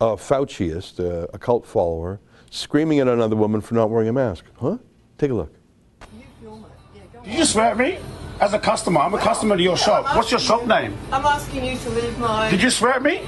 [0.00, 4.44] a Fauciist, a, a cult follower, screaming at another woman for not wearing a mask.
[4.58, 4.78] Huh?
[5.18, 5.52] Take a look.
[7.24, 7.98] Did you swear at me?
[8.40, 10.14] As a customer, I'm a customer to your shop.
[10.14, 10.96] What's your shop name?
[11.10, 12.50] I'm asking you to leave my.
[12.50, 13.22] Did you swear at me?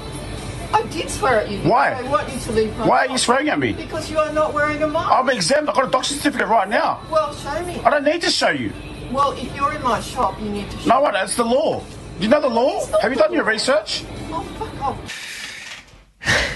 [0.71, 1.59] I did swear at you.
[1.61, 1.93] Why?
[1.93, 2.87] I want you to leave my.
[2.87, 3.73] Why are you swearing at me?
[3.73, 5.11] Because you are not wearing a mask.
[5.11, 5.67] I'm exempt.
[5.69, 7.01] I've got a doctor's certificate right now.
[7.11, 7.81] Well, show me.
[7.83, 8.71] I don't need to show you.
[9.11, 11.13] Well, if you're in my shop, you need to show No, what?
[11.13, 11.79] That's the law.
[12.19, 12.85] Do you know the law?
[13.01, 14.03] Have you done your research?
[14.29, 16.55] Oh, fuck off.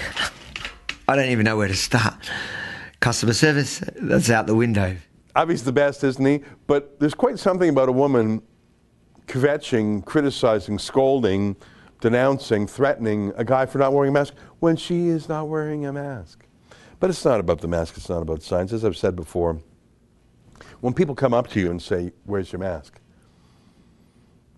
[1.06, 2.30] I don't even know where to start.
[3.00, 4.96] Customer service, that's out the window.
[5.36, 6.42] Abby's the best, isn't he?
[6.66, 8.40] But there's quite something about a woman
[9.26, 11.56] kvetching, criticizing, scolding,
[12.00, 15.92] denouncing, threatening a guy for not wearing a mask when she is not wearing a
[15.92, 16.46] mask.
[17.00, 18.72] But it's not about the mask, it's not about science.
[18.72, 19.60] As I've said before,
[20.80, 22.98] when people come up to you and say, Where's your mask?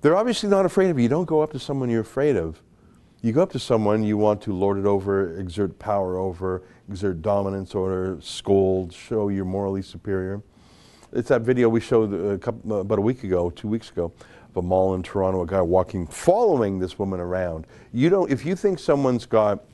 [0.00, 1.04] They're obviously not afraid of you.
[1.04, 2.62] You don't go up to someone you're afraid of.
[3.22, 7.22] You go up to someone you want to lord it over, exert power over, exert
[7.22, 10.42] dominance over, scold, show you're morally superior.
[11.12, 14.12] It's that video we showed a couple, about a week ago, two weeks ago,
[14.50, 17.66] of a mall in Toronto, a guy walking, following this woman around.
[17.90, 19.64] You don't, if you think someone's got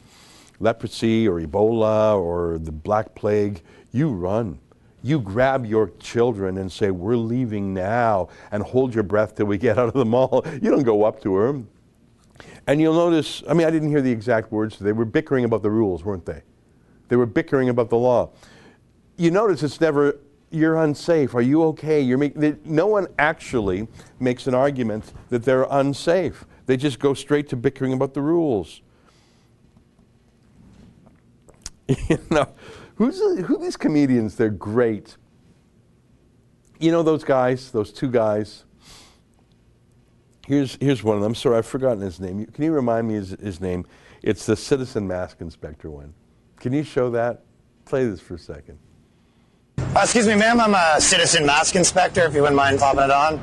[0.60, 4.60] leprosy or Ebola or the Black Plague, you run.
[5.02, 9.58] You grab your children and say, We're leaving now, and hold your breath till we
[9.58, 10.46] get out of the mall.
[10.62, 11.60] You don't go up to her.
[12.66, 14.78] And you'll notice, I mean, I didn't hear the exact words.
[14.78, 16.42] They were bickering about the rules, weren't they?
[17.08, 18.30] They were bickering about the law.
[19.16, 20.18] You notice it's never,
[20.50, 21.34] you're unsafe.
[21.34, 22.00] Are you okay?
[22.00, 23.88] You're make, they, no one actually
[24.20, 26.44] makes an argument that they're unsafe.
[26.66, 28.80] They just go straight to bickering about the rules.
[32.08, 32.48] you know,
[32.94, 34.36] who's who these comedians?
[34.36, 35.16] They're great.
[36.78, 38.64] You know those guys, those two guys.
[40.46, 41.34] Here's here's one of them.
[41.34, 42.44] Sorry, I've forgotten his name.
[42.46, 43.86] Can you remind me his, his name?
[44.22, 46.14] It's the Citizen Mask Inspector one.
[46.58, 47.42] Can you show that?
[47.84, 48.78] Play this for a second.
[49.78, 50.60] Uh, excuse me, ma'am.
[50.60, 52.22] I'm a citizen mask inspector.
[52.22, 53.40] If you wouldn't mind popping it on.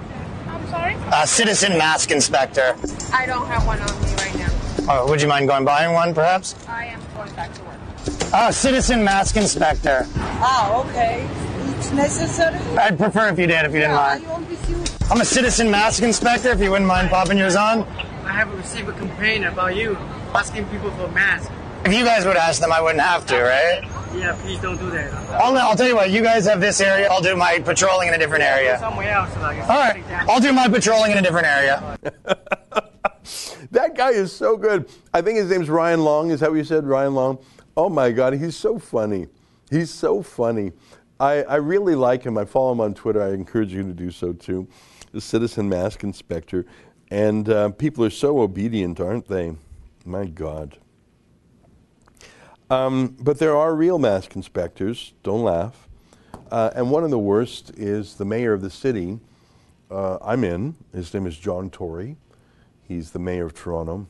[0.48, 0.96] I'm sorry?
[0.96, 2.76] Uh, citizen mask inspector.
[3.14, 4.50] I don't have one on me right now.
[4.90, 6.56] Oh, would you mind going buying one, perhaps?
[6.68, 8.34] I am going back to work.
[8.34, 10.06] Uh, citizen mask inspector.
[10.16, 11.28] Oh, okay.
[11.78, 12.58] It's necessary.
[12.78, 14.24] I'd prefer if you did, if you didn't mind.
[15.12, 16.50] I'm a citizen mask inspector.
[16.50, 17.82] If you wouldn't mind popping yours on.
[18.26, 19.96] I have received a complaint about you
[20.36, 21.52] asking people for masks.
[21.84, 23.84] If you guys would ask them, I wouldn't have to, right?
[24.16, 25.12] Yeah, please don't do that.
[25.42, 26.12] I'll, I'll tell you what.
[26.12, 27.08] You guys have this area.
[27.10, 28.78] I'll do my patrolling in a different area.
[28.78, 29.36] Somewhere else.
[29.38, 30.04] Like, All right.
[30.30, 31.98] I'll do my patrolling in a different area.
[33.72, 34.90] That guy is so good.
[35.14, 36.32] I think his name's Ryan Long.
[36.32, 37.38] Is that what you said, Ryan Long?
[37.78, 39.28] Oh my God, he's so funny.
[39.70, 40.72] He's so funny.
[41.20, 42.38] I, I really like him.
[42.38, 43.22] I follow him on Twitter.
[43.22, 44.68] I encourage you to do so too.
[45.12, 46.66] The Citizen Mask Inspector.
[47.12, 49.56] And uh, people are so obedient, aren't they?
[50.06, 50.78] My God.
[52.70, 55.14] Um, but there are real mask inspectors.
[55.24, 55.88] Don't laugh.
[56.52, 59.20] Uh, and one of the worst is the mayor of the city
[59.90, 60.76] uh, I'm in.
[60.94, 62.16] His name is John Tory.
[62.84, 64.08] He's the mayor of Toronto.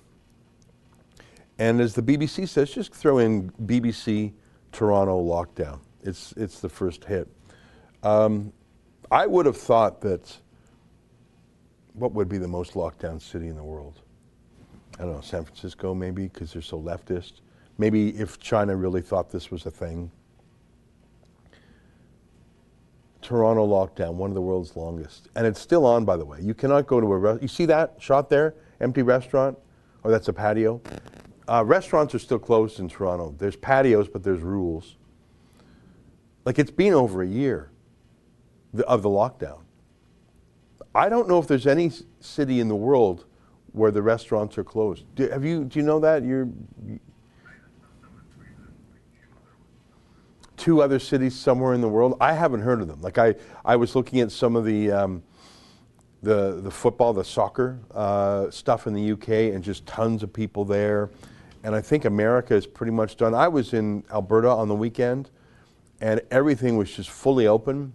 [1.58, 4.34] And as the BBC says, just throw in BBC
[4.72, 5.80] Toronto lockdown.
[6.04, 7.28] It's, it's the first hit.
[8.04, 8.54] Um,
[9.12, 10.38] I would have thought that
[12.00, 14.02] what would be the most locked down city in the world?
[14.98, 17.42] I don't know, San Francisco maybe, because they're so leftist.
[17.78, 20.12] Maybe if China really thought this was a thing.
[23.22, 25.30] Toronto lockdown, one of the world's longest.
[25.36, 26.40] And it's still on, by the way.
[26.42, 27.42] You cannot go to a restaurant.
[27.42, 28.56] You see that shot there?
[28.82, 29.58] Empty restaurant?
[30.04, 30.82] Or that's a patio?
[31.48, 33.36] Uh, restaurants are still closed in Toronto.
[33.38, 34.98] There's patios, but there's rules.
[36.46, 37.72] Like it's been over a year
[38.88, 39.60] of the lockdown.
[40.94, 43.26] I don't know if there's any city in the world
[43.74, 45.04] where the restaurants are closed.
[45.16, 45.64] Do, have you?
[45.64, 46.24] Do you know that?
[46.24, 46.50] You're
[50.58, 52.18] two other cities somewhere in the world.
[52.20, 53.02] I haven't heard of them.
[53.02, 55.24] Like I, I was looking at some of the um,
[56.22, 60.66] the the football, the soccer uh, stuff in the UK, and just tons of people
[60.66, 61.10] there.
[61.64, 63.34] And I think America is pretty much done.
[63.34, 65.30] I was in Alberta on the weekend,
[66.02, 67.94] and everything was just fully open.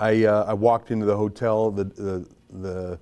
[0.00, 1.70] I, uh, I walked into the hotel.
[1.70, 2.98] The, the, the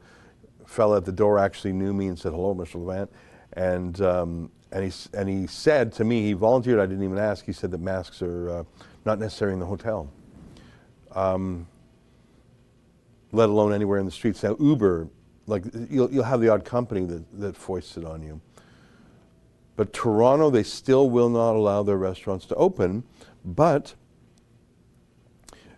[0.66, 2.84] fella at the door actually knew me and said, hello, Mr.
[2.84, 3.10] Levant.
[3.54, 7.44] And, um, and, he, and he said to me, he volunteered, I didn't even ask,
[7.44, 8.64] he said that masks are uh,
[9.06, 10.10] not necessary in the hotel,
[11.12, 11.66] um,
[13.32, 14.42] let alone anywhere in the streets.
[14.42, 15.08] Now, Uber,
[15.46, 18.40] like, you'll, you'll have the odd company that, that foists it on you.
[19.76, 23.04] But Toronto, they still will not allow their restaurants to open,
[23.44, 23.94] but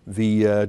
[0.06, 0.66] the uh,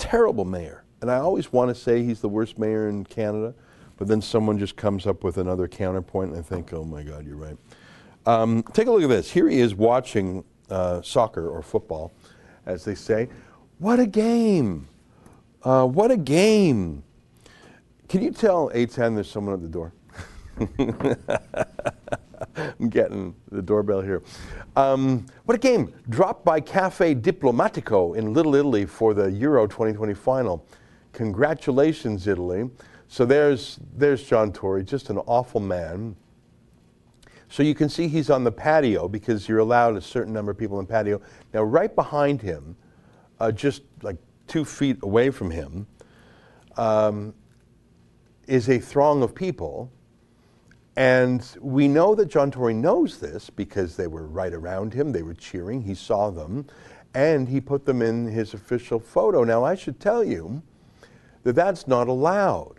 [0.00, 3.54] terrible mayor, and I always want to say he's the worst mayor in Canada,
[3.96, 7.26] but then someone just comes up with another counterpoint, and I think, oh my God,
[7.26, 7.56] you're right.
[8.26, 9.30] Um, take a look at this.
[9.30, 12.12] Here he is watching uh, soccer or football,
[12.66, 13.28] as they say.
[13.78, 14.88] What a game!
[15.62, 17.04] Uh, what a game!
[18.08, 19.92] Can you tell A10 there's someone at the door?
[22.56, 24.22] I'm getting the doorbell here.
[24.76, 25.92] Um, what a game!
[26.08, 30.66] Dropped by Cafe Diplomatico in Little Italy for the Euro 2020 final.
[31.12, 32.70] Congratulations, Italy.
[33.08, 36.14] So there's, there's John Tory, just an awful man.
[37.48, 40.58] So you can see he's on the patio because you're allowed a certain number of
[40.58, 41.20] people in the patio.
[41.52, 42.76] Now, right behind him,
[43.40, 45.88] uh, just like two feet away from him,
[46.76, 47.34] um,
[48.46, 49.90] is a throng of people.
[50.96, 55.22] And we know that John Tory knows this because they were right around him, they
[55.22, 56.66] were cheering, he saw them,
[57.14, 59.44] and he put them in his official photo.
[59.44, 60.62] Now, I should tell you
[61.44, 62.74] that that's not allowed.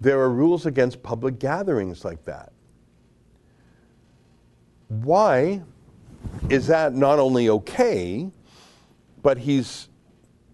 [0.00, 2.52] There are rules against public gatherings like that.
[4.88, 5.62] Why
[6.48, 8.30] is that not only okay,
[9.22, 9.88] but he's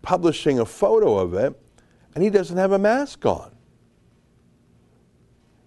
[0.02, 1.58] publishing a photo of it
[2.14, 3.55] and he doesn't have a mask on?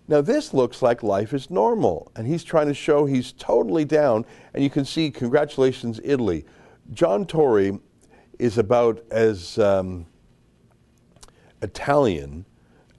[0.10, 4.26] Now, this looks like life is normal, and he's trying to show he's totally down.
[4.56, 6.46] And you can see, congratulations, Italy.
[6.92, 7.78] John Tory
[8.40, 10.08] is about as um,
[11.62, 12.44] Italian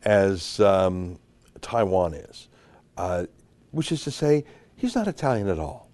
[0.04, 1.18] as um,
[1.60, 2.48] Taiwan is,
[2.96, 3.26] uh,
[3.72, 4.44] which is to say,
[4.76, 5.90] he's not Italian at all.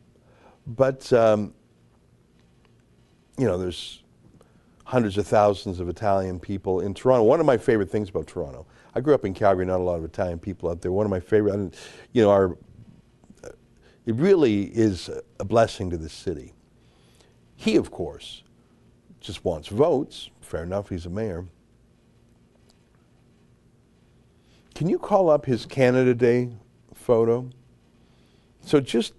[0.66, 1.54] But, um,
[3.38, 4.02] you know, there's
[4.84, 7.24] hundreds of thousands of Italian people in Toronto.
[7.24, 8.66] One of my favorite things about Toronto,
[8.96, 10.90] I grew up in Calgary, not a lot of Italian people out there.
[10.90, 11.74] One of my favorite,
[12.14, 12.56] you know, our,
[14.06, 16.54] it really is a blessing to the city.
[17.56, 18.42] He, of course,
[19.20, 20.30] just wants votes.
[20.40, 21.44] Fair enough, he's a mayor.
[24.74, 26.48] Can you call up his Canada Day
[26.94, 27.50] photo?
[28.62, 29.12] So just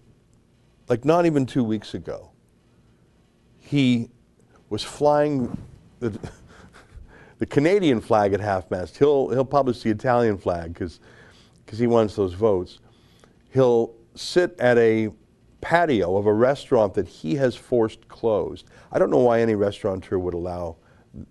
[0.89, 2.31] like not even two weeks ago,
[3.59, 4.09] he
[4.69, 5.55] was flying
[5.99, 6.17] the,
[7.39, 8.97] the Canadian flag at half mast.
[8.97, 10.99] He'll, he'll publish the Italian flag because
[11.77, 12.79] he wants those votes.
[13.51, 15.09] He'll sit at a
[15.61, 18.65] patio of a restaurant that he has forced closed.
[18.91, 20.77] I don't know why any restaurateur would allow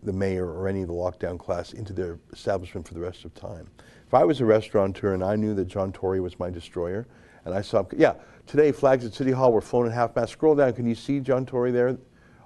[0.02, 3.34] the mayor or any of the lockdown class into their establishment for the rest of
[3.34, 3.68] time.
[4.07, 7.07] If I was a restaurateur and I knew that John Tory was my destroyer,
[7.44, 8.14] and I saw, yeah,
[8.46, 10.32] today flags at City Hall were flown at half mast.
[10.32, 11.96] Scroll down, can you see John Tory there?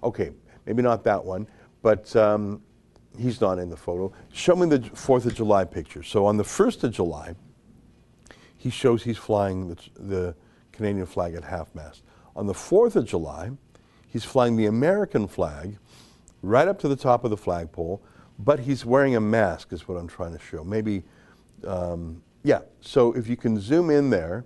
[0.02, 0.30] Okay,
[0.66, 1.46] maybe not that one,
[1.82, 2.62] but um,
[3.20, 4.12] he's not in the photo.
[4.32, 6.02] Show me the 4th of July picture.
[6.02, 7.34] So on the 1st of July,
[8.56, 10.34] he shows he's flying the, the
[10.72, 12.02] Canadian flag at half mast.
[12.36, 13.50] On the 4th of July,
[14.06, 15.78] he's flying the American flag
[16.42, 18.02] right up to the top of the flagpole,
[18.38, 20.64] but he's wearing a mask, is what I'm trying to show.
[20.64, 21.02] Maybe
[21.66, 24.44] um, yeah, so if you can zoom in there,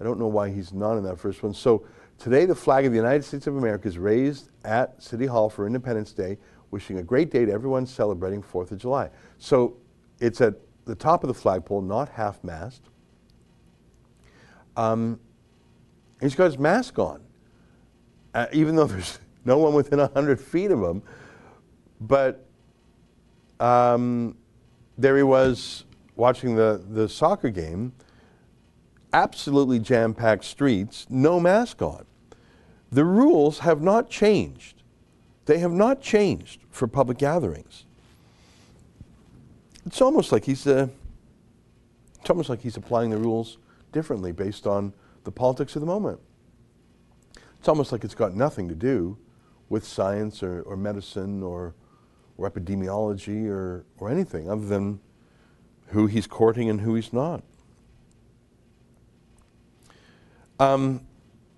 [0.00, 1.52] I don't know why he's not in that first one.
[1.54, 1.86] So
[2.18, 5.66] today the flag of the United States of America is raised at City Hall for
[5.66, 6.38] Independence Day,
[6.76, 9.08] wishing a great day to everyone celebrating 4th of July.
[9.38, 9.78] So
[10.20, 12.82] it's at the top of the flagpole, not half-mast.
[14.76, 15.18] Um,
[16.20, 17.22] he's got his mask on,
[18.34, 21.02] uh, even though there's no one within 100 feet of him.
[21.98, 22.44] But
[23.58, 24.36] um,
[24.98, 27.94] there he was watching the, the soccer game,
[29.14, 32.04] absolutely jam packed streets, no mask on.
[32.92, 34.75] The rules have not changed.
[35.46, 37.84] They have not changed for public gatherings.
[39.86, 40.88] It's almost like he's uh,
[42.20, 43.58] it's almost like he's applying the rules
[43.92, 44.92] differently based on
[45.22, 46.18] the politics of the moment.
[47.58, 49.16] It's almost like it's got nothing to do
[49.68, 51.74] with science or, or medicine or,
[52.36, 55.00] or epidemiology or, or anything other than
[55.88, 57.42] who he's courting and who he's not.
[60.58, 61.06] Um,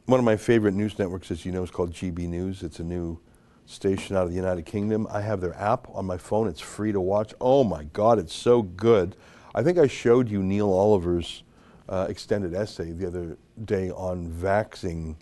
[0.07, 2.63] one of my favorite news networks, as you know, is called GB News.
[2.63, 3.21] It's a new
[3.69, 5.07] station out of the United Kingdom.
[5.11, 6.49] I have their app on my phone.
[6.49, 7.35] It's free to watch.
[7.41, 9.15] Oh my God, it's so good.
[9.55, 11.43] I think I showed you Neil Oliver's
[11.89, 15.17] uh, extended essay the other day on vaxing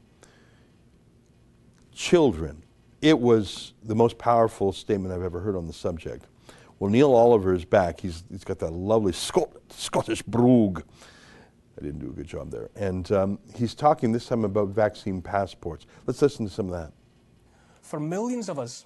[1.93, 2.63] children.
[3.03, 6.27] It was the most powerful statement I've ever heard on the subject.
[6.79, 8.01] Well, Neil Oliver is back.
[8.01, 10.83] He's, he's got that lovely Scot- Scottish brogue.
[11.79, 12.71] I didn't do a good job there.
[12.77, 15.87] And um, he's talking this time about vaccine passports.
[16.07, 16.93] Let's listen to some of that.
[17.87, 18.85] For millions of us,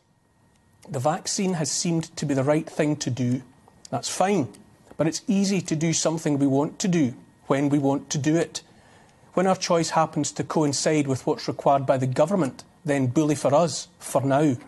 [0.86, 3.40] the vaccine has seemed to be the right thing to do.
[3.88, 4.53] That's fine.
[4.98, 7.14] But it's easy to do something we want to do
[7.46, 8.61] when we want to do it.
[9.32, 13.55] When our choice happens to coincide with what's required by the government, then bully for
[13.55, 14.59] us, for now.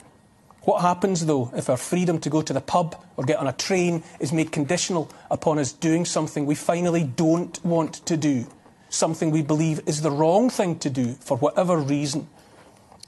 [0.63, 3.53] What happens, though, if our freedom to go to the pub or get on a
[3.53, 8.47] train is made conditional upon us doing something we finally don't want to do?
[8.95, 12.29] something we believe is the wrong thing to do for whatever reason.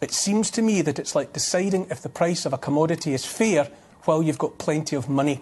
[0.05, 3.25] It seems to me that it's like deciding if the price of a commodity is
[3.25, 3.71] fair
[4.03, 5.41] while you've got plenty of money.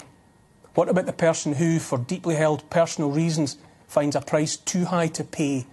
[0.75, 3.57] What about the person who, for deeply held personal reasons,
[3.89, 5.67] finds a price too high to pay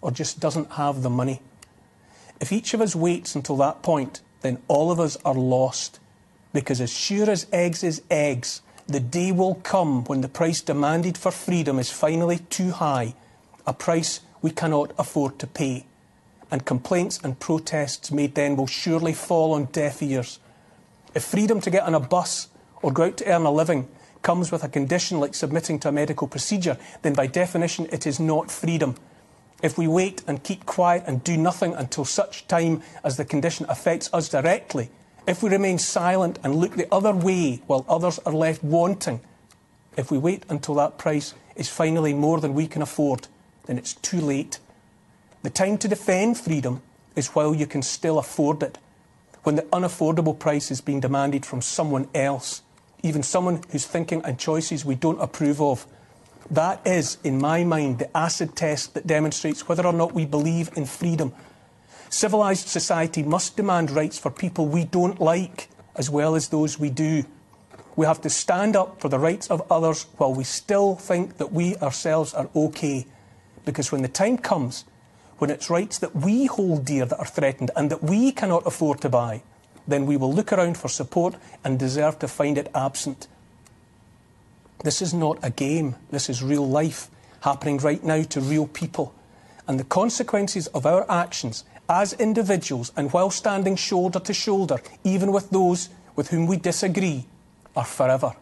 [0.00, 1.40] or just doesn't have the money?
[2.40, 6.00] If each of us waits until that point, then all of us are lost.
[6.52, 11.16] Because as sure as eggs is eggs, the day will come when the price demanded
[11.16, 13.14] for freedom is finally too high,
[13.68, 15.86] a price we cannot afford to pay.
[16.52, 20.38] And complaints and protests made then will surely fall on deaf ears.
[21.14, 22.48] If freedom to get on a bus
[22.82, 23.88] or go out to earn a living
[24.20, 28.20] comes with a condition like submitting to a medical procedure, then by definition it is
[28.20, 28.96] not freedom.
[29.62, 33.64] If we wait and keep quiet and do nothing until such time as the condition
[33.70, 34.90] affects us directly,
[35.26, 39.20] if we remain silent and look the other way while others are left wanting,
[39.96, 43.28] if we wait until that price is finally more than we can afford,
[43.66, 44.58] then it's too late.
[45.42, 46.82] The time to defend freedom
[47.16, 48.78] is while you can still afford it,
[49.42, 52.62] when the unaffordable price is being demanded from someone else,
[53.02, 55.86] even someone whose thinking and choices we don't approve of.
[56.50, 60.70] That is, in my mind, the acid test that demonstrates whether or not we believe
[60.76, 61.32] in freedom
[62.12, 66.90] Civilised society must demand rights for people we don't like as well as those we
[66.90, 67.24] do.
[67.96, 71.52] We have to stand up for the rights of others while we still think that
[71.52, 73.06] we ourselves are okay.
[73.64, 74.84] Because when the time comes,
[75.42, 79.00] when it's rights that we hold dear that are threatened and that we cannot afford
[79.00, 79.42] to buy,
[79.88, 81.34] then we will look around for support
[81.64, 83.26] and deserve to find it absent.
[84.84, 89.16] This is not a game, this is real life happening right now to real people.
[89.66, 95.32] And the consequences of our actions as individuals and while standing shoulder to shoulder, even
[95.32, 97.26] with those with whom we disagree,
[97.74, 98.32] are forever.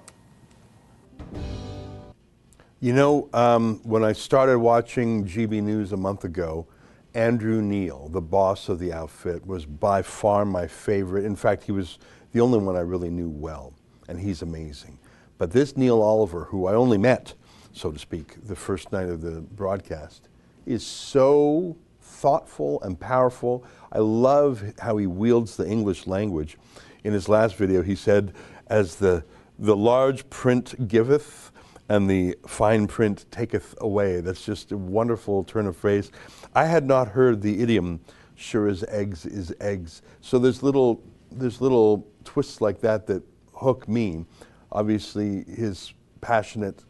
[2.78, 6.66] You know, um, when I started watching GB News a month ago,
[7.14, 11.24] Andrew Neil, the boss of the outfit, was by far my favorite.
[11.24, 11.98] In fact, he was
[12.32, 13.74] the only one I really knew well,
[14.08, 14.98] and he's amazing.
[15.38, 17.34] But this Neil Oliver, who I only met,
[17.72, 20.28] so to speak, the first night of the broadcast,
[20.66, 23.64] is so thoughtful and powerful.
[23.92, 26.58] I love how he wields the English language.
[27.02, 28.34] In his last video, he said,
[28.66, 29.24] as the,
[29.58, 31.50] the large print giveth
[31.90, 34.20] and the fine print taketh away.
[34.20, 36.12] That's just a wonderful turn of phrase.
[36.54, 38.00] I had not heard the idiom,
[38.36, 40.00] sure as eggs is eggs.
[40.20, 43.24] So there's little, there's little twists like that that
[43.54, 44.24] hook me.
[44.70, 46.84] Obviously, his passionate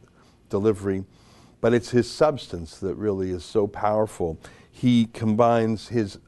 [0.51, 1.07] delivery,
[1.62, 4.38] but it's his substance that really is so powerful
[4.70, 6.18] he combines his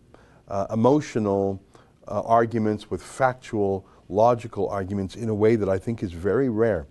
[0.48, 1.62] uh, emotional
[2.08, 6.86] uh, arguments with factual, logical arguments in a way that I think is very rare.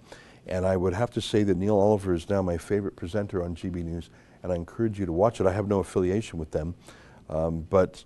[0.51, 3.55] And I would have to say that Neil Oliver is now my favorite presenter on
[3.55, 4.09] GB News,
[4.43, 5.47] and I encourage you to watch it.
[5.47, 6.75] I have no affiliation with them,
[7.29, 8.03] um, but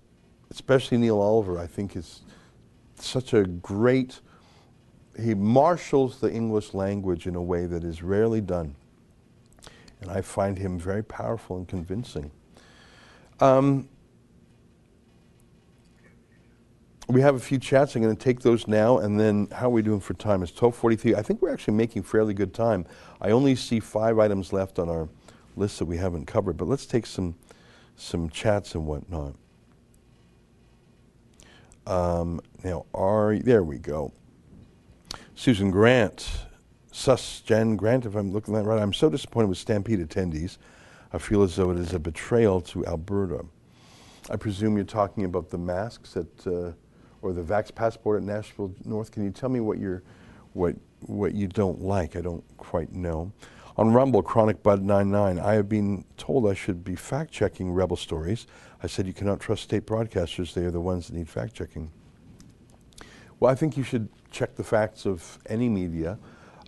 [0.52, 2.22] especially Neil Oliver, I think is
[2.98, 4.22] such a great,
[5.20, 8.76] he marshals the English language in a way that is rarely done.
[10.02, 12.30] And I find him very powerful and convincing.
[13.40, 13.90] Um,
[17.08, 17.96] we have a few chats.
[17.96, 20.42] I'm going to take those now, and then how are we doing for time?
[20.42, 21.16] It's 12:43.
[21.16, 22.86] I think we're actually making fairly good time.
[23.22, 25.08] I only see five items left on our
[25.56, 27.36] list that we haven't covered, but let's take some
[27.96, 29.36] some chats and whatnot.
[31.88, 34.12] Um, now, are there we go.
[35.36, 36.28] Susan Grant,
[36.92, 38.82] Sus Jen Grant, if I'm looking that right.
[38.82, 40.58] I'm so disappointed with Stampede attendees.
[41.14, 43.46] I feel as though it is a betrayal to Alberta.
[44.30, 46.72] I presume you're talking about the masks at, uh,
[47.26, 49.12] or the Vax passport at Nashville North.
[49.12, 50.04] Can you tell me what you're,
[50.54, 52.16] what, what you don't like?
[52.16, 53.32] I don't quite know.
[53.78, 57.98] On Rumble, Chronic Bud 99, I have been told I should be fact checking rebel
[57.98, 58.46] stories.
[58.84, 61.92] I said you cannot trust state broadcasters; they are the ones that need fact checking.
[63.40, 66.18] Well, I think you should check the facts of any media.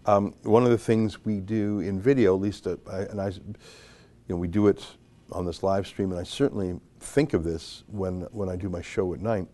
[0.05, 3.27] Um, one of the things we do in video, at least, uh, I, and I
[3.27, 3.53] you
[4.29, 4.85] know, we do it
[5.31, 8.81] on this live stream, and I certainly think of this when, when I do my
[8.81, 9.47] show at night,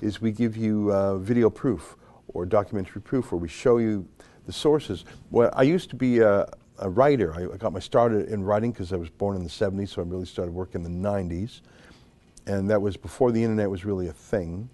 [0.00, 1.96] is we give you uh, video proof
[2.28, 4.06] or documentary proof where we show you
[4.46, 5.04] the sources.
[5.30, 7.34] Well, I used to be a, a writer.
[7.34, 10.02] I, I, got my start in writing because I was born in the 70s, so
[10.02, 11.60] I really started working in the 90s.
[12.46, 14.70] And that was before the internet was really a thing.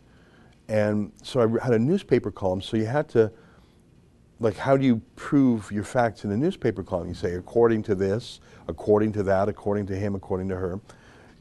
[0.68, 3.32] And so I had a newspaper column, so you had to
[4.40, 7.08] like how do you prove your facts in a newspaper column?
[7.08, 10.80] You say according to this, according to that, according to him, according to her.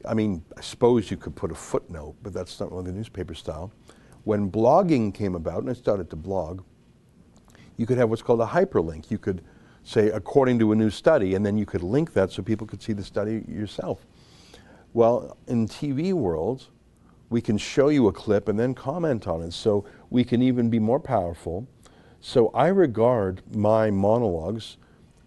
[0.05, 3.33] I mean, I suppose you could put a footnote, but that's not really the newspaper
[3.33, 3.71] style.
[4.23, 6.61] When blogging came about, and I started to blog,
[7.77, 9.09] you could have what's called a hyperlink.
[9.09, 9.43] You could
[9.83, 12.81] say according to a new study, and then you could link that so people could
[12.81, 14.05] see the study yourself.
[14.93, 16.67] Well, in TV world,
[17.29, 19.53] we can show you a clip and then comment on it.
[19.53, 21.67] So we can even be more powerful.
[22.21, 24.77] So I regard my monologues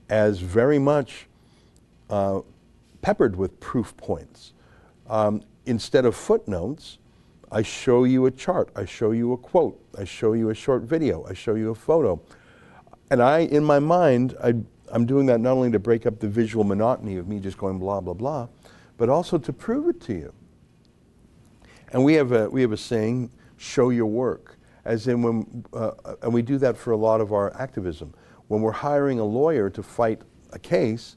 [0.08, 1.26] as very much
[2.08, 2.40] uh,
[3.02, 4.52] peppered with proof points.
[5.08, 6.98] Um, instead of footnotes,
[7.50, 10.82] I show you a chart, I show you a quote, I show you a short
[10.82, 12.20] video, I show you a photo.
[13.10, 14.54] And I, in my mind, I,
[14.90, 17.78] I'm doing that not only to break up the visual monotony of me just going
[17.78, 18.48] blah, blah, blah,
[18.96, 20.32] but also to prove it to you.
[21.92, 25.92] And we have a, we have a saying, show your work, as in when, uh,
[26.22, 28.12] and we do that for a lot of our activism.
[28.48, 31.16] When we're hiring a lawyer to fight a case,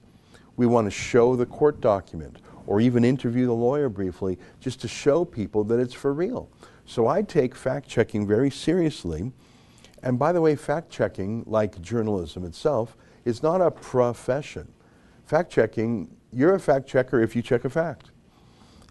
[0.58, 2.38] we want to show the court document
[2.70, 6.52] or even interview the lawyer briefly just to show people that it's for real.
[6.86, 9.32] So I take fact checking very seriously.
[10.04, 12.96] And by the way, fact checking, like journalism itself,
[13.26, 14.72] is not a profession.
[15.26, 18.12] Fact checking, you're a fact checker if you check a fact.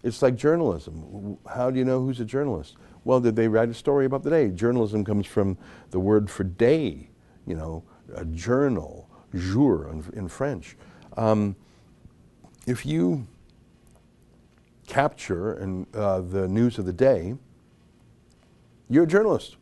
[0.03, 1.37] It's like journalism.
[1.49, 2.75] How do you know who's a journalist?
[3.05, 4.49] Well, did they write a story about the day?
[4.49, 5.57] Journalism comes from
[5.91, 7.09] the word for day,
[7.47, 10.75] you know, a journal, jour in, French.
[11.15, 11.55] Um,
[12.67, 13.25] if you
[14.89, 17.35] capture and uh, the news of the day,
[18.89, 19.55] you're a journalist.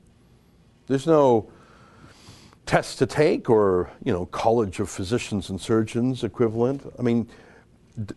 [0.88, 1.51] There's no
[2.65, 6.82] test to take or you know college of physicians and surgeons equivalent.
[6.97, 7.28] I mean,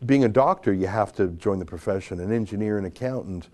[0.07, 2.21] being a doctor, you have to join the profession.
[2.21, 3.49] An engineer, an accountant,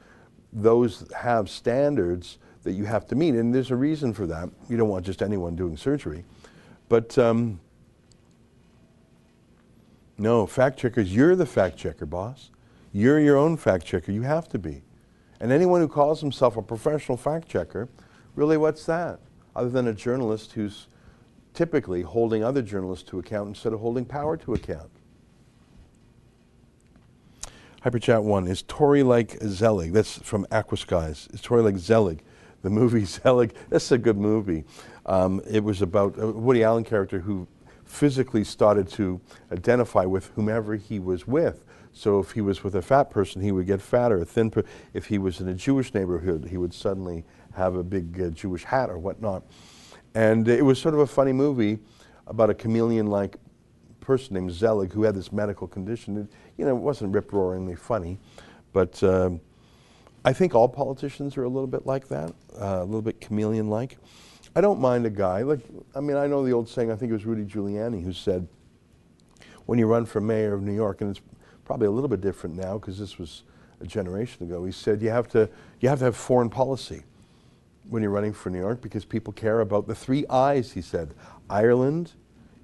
[0.53, 4.51] those have standards that you have to meet, and there's a reason for that.
[4.69, 6.25] You don't want just anyone doing surgery,
[6.89, 7.59] but um,
[10.19, 11.15] no, fact checkers.
[11.15, 12.51] You're the fact checker, boss.
[12.97, 14.11] You're your own fact checker.
[14.11, 14.81] You have to be.
[15.39, 17.91] And anyone who calls himself a professional fact checker,
[18.35, 19.21] really, what's that?
[19.55, 20.87] Other than a journalist who's
[21.53, 24.89] typically holding other journalists to account instead of holding power to account.
[27.85, 28.49] Hyperchat 1.
[28.49, 29.93] Is Tory like Zelig?
[29.93, 31.35] That's from Aquaskies.
[31.35, 32.23] Is Tory like Zelig?
[32.63, 33.53] The movie Zelig.
[33.69, 34.65] That's a good movie.
[35.05, 37.47] Um, it was about a Woody Allen character who
[37.85, 39.21] physically started to
[39.53, 41.63] identify with whomever he was with.
[41.97, 44.19] So if he was with a fat person, he would get fatter.
[44.19, 44.53] A thin
[44.93, 47.25] if he was in a Jewish neighborhood, he would suddenly
[47.55, 49.45] have a big uh, Jewish hat or whatnot.
[50.15, 51.79] And it was sort of a funny movie
[52.27, 53.39] about a chameleon-like
[54.01, 56.19] person named Zelig who had this medical condition.
[56.19, 56.27] It,
[56.59, 58.19] you know, it wasn't rip-roaringly funny,
[58.75, 59.41] but um,
[60.23, 62.31] I think all politicians are a little bit like that,
[62.61, 63.97] uh, a little bit chameleon-like.
[64.55, 65.61] I don't mind a guy like
[65.95, 68.49] I mean I know the old saying I think it was Rudy Giuliani who said
[69.67, 71.21] when you run for mayor of New York and it's
[71.67, 73.43] probably a little bit different now because this was
[73.81, 74.65] a generation ago.
[74.65, 75.49] He said you have to
[75.81, 77.03] you have to have foreign policy
[77.89, 81.15] when you're running for New York because people care about the three I's he said.
[81.51, 82.13] Ireland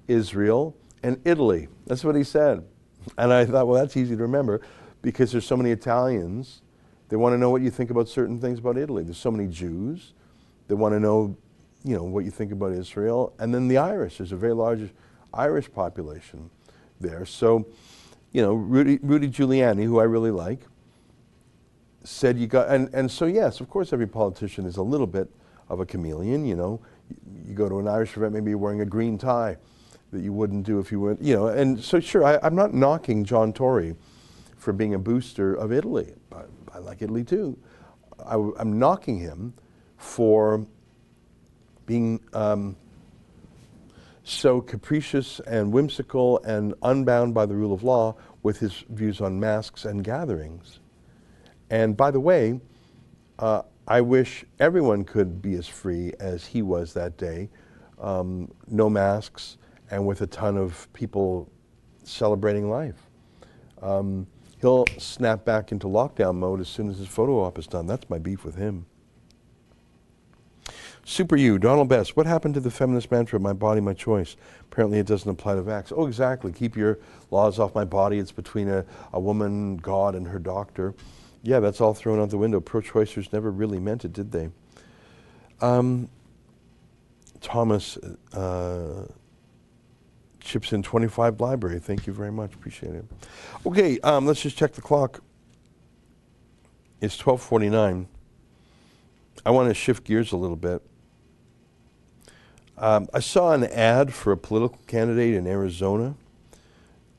[0.07, 1.67] Israel and Italy.
[1.85, 2.63] That's what he said.
[3.17, 4.61] And I thought well that's easy to remember
[5.01, 6.61] because there's so many Italians
[7.09, 9.03] they want to know what you think about certain things about Italy.
[9.03, 10.13] There's so many Jews
[10.67, 11.37] they want to know
[11.83, 13.33] you know, what you think about Israel.
[13.39, 14.89] And then the Irish, there's a very large
[15.33, 16.49] Irish population
[16.99, 17.25] there.
[17.25, 17.67] So,
[18.33, 20.65] you know, Rudy, Rudy Giuliani, who I really like,
[22.03, 25.29] said you got, and, and so yes, of course every politician is a little bit
[25.69, 26.81] of a chameleon, you know.
[27.47, 29.57] You go to an Irish event, maybe you're wearing a green tie
[30.11, 32.73] that you wouldn't do if you were, you know, and so sure, I, am not
[32.73, 33.95] knocking John Tory
[34.57, 36.13] for being a booster of Italy.
[36.31, 36.41] I,
[36.73, 37.57] I like Italy too.
[38.25, 39.53] I, I'm knocking him
[39.97, 40.65] for
[41.85, 42.75] being um,
[44.23, 49.39] so capricious and whimsical and unbound by the rule of law with his views on
[49.39, 50.79] masks and gatherings.
[51.69, 52.59] And by the way,
[53.39, 57.49] uh, I wish everyone could be as free as he was that day,
[57.99, 59.57] um, no masks,
[59.91, 61.51] and with a ton of people
[62.03, 63.09] celebrating life.
[63.81, 64.27] Um,
[64.61, 67.87] he'll snap back into lockdown mode as soon as his photo op is done.
[67.87, 68.85] That's my beef with him.
[71.05, 72.15] Super You, Donald Best.
[72.15, 74.37] What happened to the feminist mantra, my body, my choice?
[74.71, 75.91] Apparently it doesn't apply to vax.
[75.95, 76.53] Oh, exactly.
[76.53, 76.97] Keep your
[77.29, 78.19] laws off my body.
[78.19, 80.93] It's between a, a woman, God, and her doctor.
[81.41, 82.61] Yeah, that's all thrown out the window.
[82.61, 84.49] Pro-choicers never really meant it, did they?
[85.59, 86.09] Um,
[87.41, 87.97] Thomas
[88.33, 89.05] uh,
[90.39, 91.79] chips in 25 library.
[91.79, 92.53] Thank you very much.
[92.53, 93.05] Appreciate it.
[93.65, 95.21] Okay, um, let's just check the clock.
[97.01, 98.07] It's 1249.
[99.45, 100.81] I want to shift gears a little bit.
[102.83, 106.15] Um, I saw an ad for a political candidate in Arizona,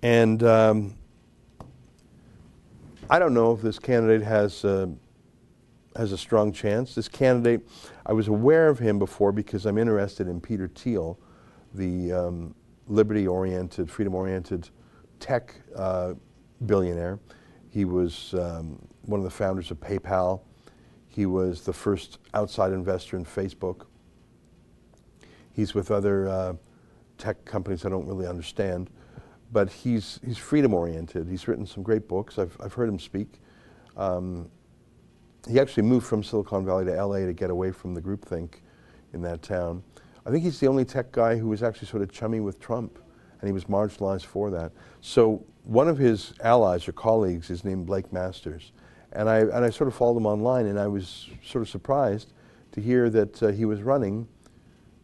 [0.03, 0.95] and um,
[3.09, 4.89] I don't know if this candidate has uh,
[5.97, 6.95] has a strong chance.
[6.95, 7.67] This candidate,
[8.05, 11.19] I was aware of him before because I'm interested in Peter Thiel,
[11.73, 12.55] the um,
[12.87, 14.69] liberty-oriented, freedom-oriented
[15.19, 16.13] tech uh,
[16.67, 17.19] billionaire.
[17.71, 20.43] He was um, one of the founders of PayPal.
[21.09, 23.87] He was the first outside investor in Facebook.
[25.55, 26.55] He's with other uh,
[27.17, 28.91] tech companies I don't really understand,
[29.53, 31.29] but he's, he's freedom oriented.
[31.29, 32.39] He's written some great books.
[32.39, 33.41] I've, I've heard him speak.
[33.97, 34.51] Um,
[35.49, 38.55] he actually moved from Silicon Valley to LA to get away from the groupthink
[39.13, 39.83] in that town.
[40.27, 42.99] I think he's the only tech guy who was actually sort of chummy with Trump,
[43.41, 44.73] and he was marginalized for that.
[45.03, 48.73] So one of his allies or colleagues is named Blake Masters,
[49.13, 52.33] and I, and I sort of followed him online, and I was sort of surprised
[52.73, 54.27] to hear that uh, he was running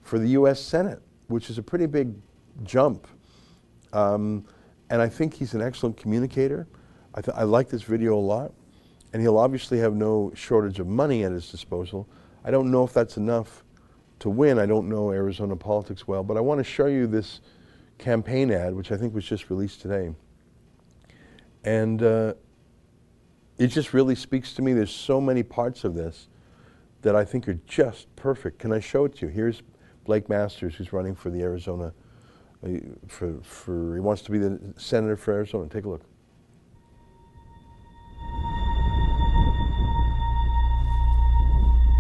[0.03, 0.61] for the U.S.
[0.61, 2.15] Senate, which is a pretty big
[2.65, 3.07] jump.
[3.93, 4.45] Um,
[4.91, 6.67] and I think he's an excellent communicator.
[7.15, 8.53] I, I like this video a lot
[9.13, 12.09] and he'll obviously have no shortage of money at his disposal.
[12.45, 13.65] I don't know if that's enough
[14.21, 14.59] to win.
[14.59, 17.41] I don't know Arizona politics well, but I want to show you this
[17.99, 20.15] campaign ad, which I think was just released today.
[21.65, 22.35] And uh,
[23.59, 24.73] it just really speaks to me.
[24.73, 26.29] There's so many parts of this
[27.03, 28.59] that I think are just perfect.
[28.59, 29.33] Can I show it to you?
[29.33, 29.63] Here's
[30.11, 31.93] Blake Masters, who's running for the Arizona,
[32.67, 32.71] uh,
[33.07, 35.69] for, for, he wants to be the senator for Arizona.
[35.69, 36.03] Take a look.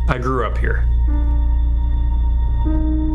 [0.08, 0.80] I grew up here.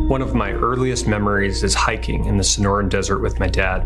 [0.08, 3.82] One of my earliest memories is hiking in the Sonoran Desert with my dad.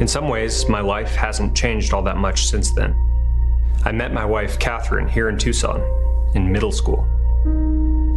[0.00, 2.94] In some ways, my life hasn't changed all that much since then.
[3.84, 5.82] I met my wife, Catherine, here in Tucson,
[6.36, 7.11] in middle school.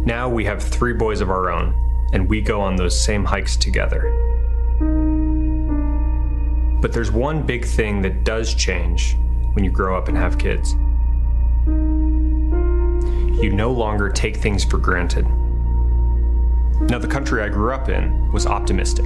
[0.06, 1.74] Now we have three boys of our own,
[2.14, 4.10] and we go on those same hikes together.
[6.80, 9.16] But there's one big thing that does change
[9.52, 10.74] when you grow up and have kids
[13.42, 15.26] you no longer take things for granted.
[16.88, 19.04] Now, the country I grew up in was optimistic.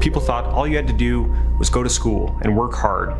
[0.00, 1.22] People thought all you had to do
[1.58, 3.14] was go to school and work hard.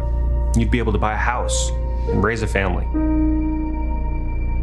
[0.57, 1.71] You'd be able to buy a house
[2.09, 2.87] and raise a family.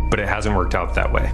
[0.10, 1.32] But it hasn't worked out that way.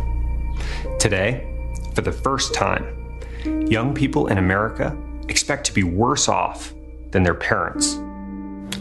[0.99, 1.47] Today,
[1.93, 3.19] for the first time,
[3.67, 4.97] young people in America
[5.27, 6.73] expect to be worse off
[7.11, 7.95] than their parents.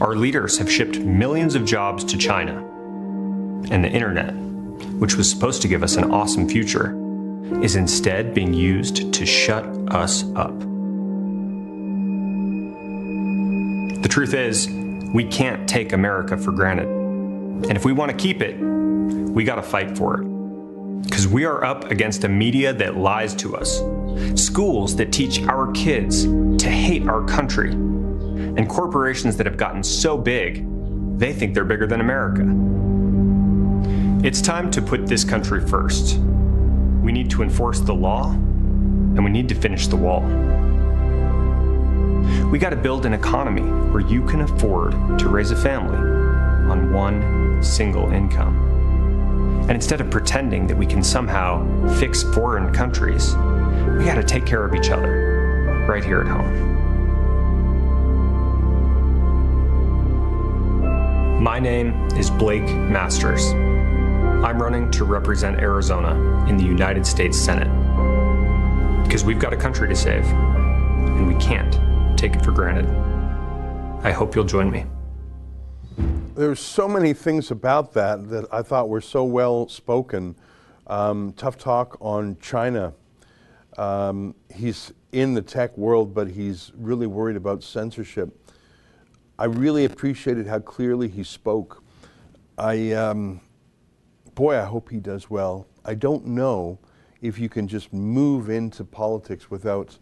[0.00, 2.64] Our leaders have shipped millions of jobs to China,
[3.70, 4.34] and the internet
[4.98, 6.96] which was supposed to give us an awesome future,
[7.62, 10.58] is instead being used to shut us up.
[14.02, 14.68] The truth is,
[15.14, 16.88] we can't take America for granted.
[16.88, 20.37] And if we want to keep it, we got to fight for it.
[21.02, 23.82] Because we are up against a media that lies to us,
[24.40, 30.16] schools that teach our kids to hate our country, and corporations that have gotten so
[30.16, 30.66] big,
[31.18, 32.44] they think they're bigger than America.
[34.26, 36.18] It's time to put this country first.
[37.02, 40.22] We need to enforce the law, and we need to finish the wall.
[42.50, 45.98] We got to build an economy where you can afford to raise a family
[46.70, 48.77] on one single income.
[49.68, 51.62] And instead of pretending that we can somehow
[51.98, 53.34] fix foreign countries,
[53.98, 56.78] we got to take care of each other right here at home.
[61.42, 63.52] My name is Blake Masters.
[63.52, 67.68] I'm running to represent Arizona in the United States Senate.
[69.04, 72.86] Because we've got a country to save, and we can't take it for granted.
[74.02, 74.86] I hope you'll join me.
[76.38, 80.36] There's so many things about that that I thought were so well spoken.
[80.86, 82.92] Um, tough talk on China.
[83.76, 88.40] Um, he's in the tech world, but he's really worried about censorship.
[89.36, 91.82] I really appreciated how clearly he spoke.
[92.56, 93.40] I, um,
[94.36, 95.66] boy, I hope he does well.
[95.84, 96.78] I don't know
[97.20, 99.98] if you can just move into politics without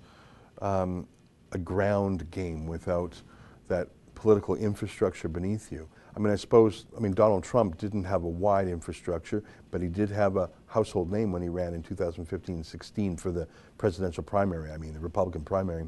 [0.60, 1.08] um,
[1.52, 3.22] a ground game, without
[3.68, 5.88] that political infrastructure beneath you.
[6.16, 9.88] I mean, I suppose, I mean, Donald Trump didn't have a wide infrastructure, but he
[9.88, 13.46] did have a household name when he ran in 2015 16 for the
[13.76, 15.86] presidential primary, I mean, the Republican primary.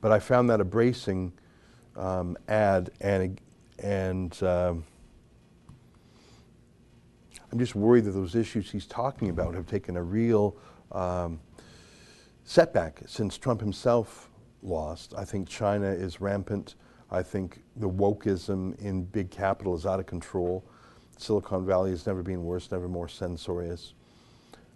[0.00, 1.32] But I found that a bracing
[1.96, 3.40] um, ad, and,
[3.80, 4.74] and uh,
[7.50, 10.56] I'm just worried that those issues he's talking about have taken a real
[10.92, 11.40] um,
[12.44, 14.30] setback since Trump himself
[14.62, 15.12] lost.
[15.16, 16.76] I think China is rampant.
[17.10, 20.64] I think the wokeism in big capital is out of control.
[21.18, 23.94] Silicon Valley has never been worse, never more censorious.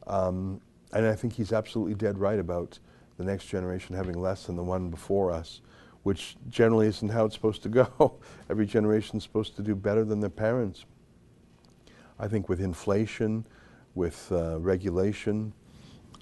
[0.07, 0.61] Um,
[0.93, 2.79] and I think he's absolutely dead right about
[3.17, 5.61] the next generation having less than the one before us,
[6.05, 8.15] which generally isn't how it's supposed to go.
[8.51, 10.85] Every generation is supposed to do better than their parents.
[12.19, 13.47] I think with inflation,
[13.95, 15.53] with uh, regulation,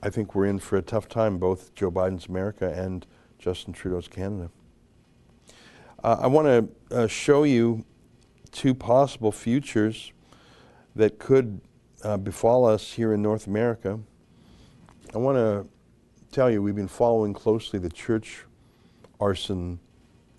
[0.03, 3.07] I think we're in for a tough time, both Joe Biden's America and
[3.39, 4.51] Justin Trudeau's Canada.
[6.05, 7.85] Uh, I want to uh, show you
[8.53, 10.13] two possible futures
[10.95, 11.61] that could
[12.05, 13.99] uh, befall us here in North America.
[15.13, 15.67] I want to
[16.31, 18.45] tell you we've been following closely the church
[19.19, 19.81] arson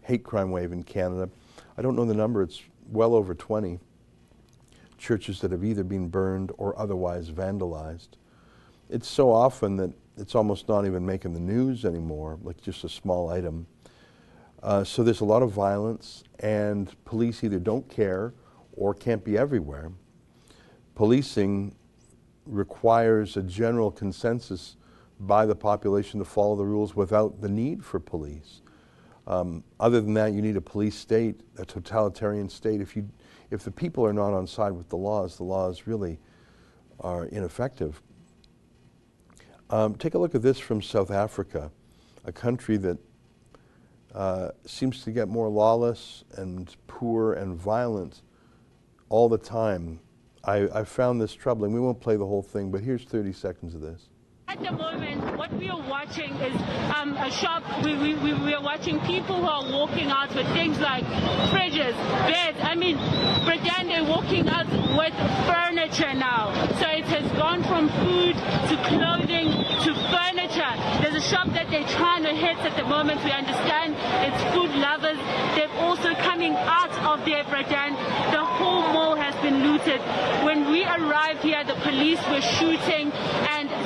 [0.04, 1.30] hate crime wave in Canada.
[1.78, 3.80] I don't know the number, it's well over 20
[4.98, 8.10] churches that have either been burned or otherwise vandalized.
[8.90, 12.90] It's so often that it's almost not even making the news anymore, like just a
[12.90, 13.68] small item.
[14.62, 18.34] Uh, so there's a lot of violence, and police either don't care
[18.74, 19.92] or can't be everywhere.
[20.96, 21.76] Policing
[22.46, 24.76] requires a general consensus
[25.20, 28.62] by the population to follow the rules without the need for police.
[29.28, 32.82] Um, other than that, you need a police state, a totalitarian state.
[32.82, 33.08] If, you,
[33.52, 36.20] if the people are not on side with the laws, the laws really
[37.00, 38.02] are ineffective.
[39.70, 41.72] Um, take a look at this from South Africa,
[42.26, 42.98] a country that
[44.14, 48.22] uh, seems to get more lawless and poor and violent
[49.10, 50.00] all the time.
[50.44, 51.74] I, I found this troubling.
[51.74, 54.10] We won't play the whole thing, but here's 30 seconds of this.
[54.48, 56.56] At the moment, what we are watching is
[56.96, 57.64] um, a shop.
[57.84, 61.04] We, we, we are watching people who are walking out with things like
[61.52, 61.94] fridges,
[62.26, 62.58] beds.
[62.62, 62.98] I mean,
[63.90, 65.14] they're walking out with
[65.50, 66.54] furniture now.
[66.78, 69.50] So it has gone from food to clothing
[69.84, 70.74] to furniture.
[71.02, 73.24] There's a shop that they're trying to hit at the moment.
[73.24, 73.98] We understand
[74.30, 75.18] it's food lovers.
[75.58, 77.98] They're also coming out of their pretend.
[78.32, 80.02] The whole mall has been looted.
[80.46, 83.12] When we arrived here, the police were shooting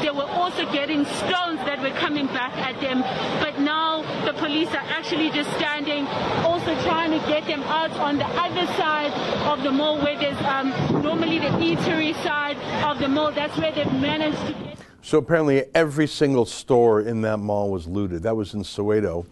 [0.04, 3.02] they were also getting stones that were coming back at them.
[3.40, 6.06] But now the police are actually just standing,
[6.44, 9.14] also trying to get them out on the other side
[9.48, 13.32] of the mall where there's um, normally the eatery side of the mall.
[13.32, 14.78] That's where they've managed to get.
[15.02, 18.24] So apparently, every single store in that mall was looted.
[18.24, 19.26] That was in Soweto,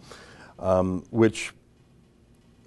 [0.58, 1.52] um, which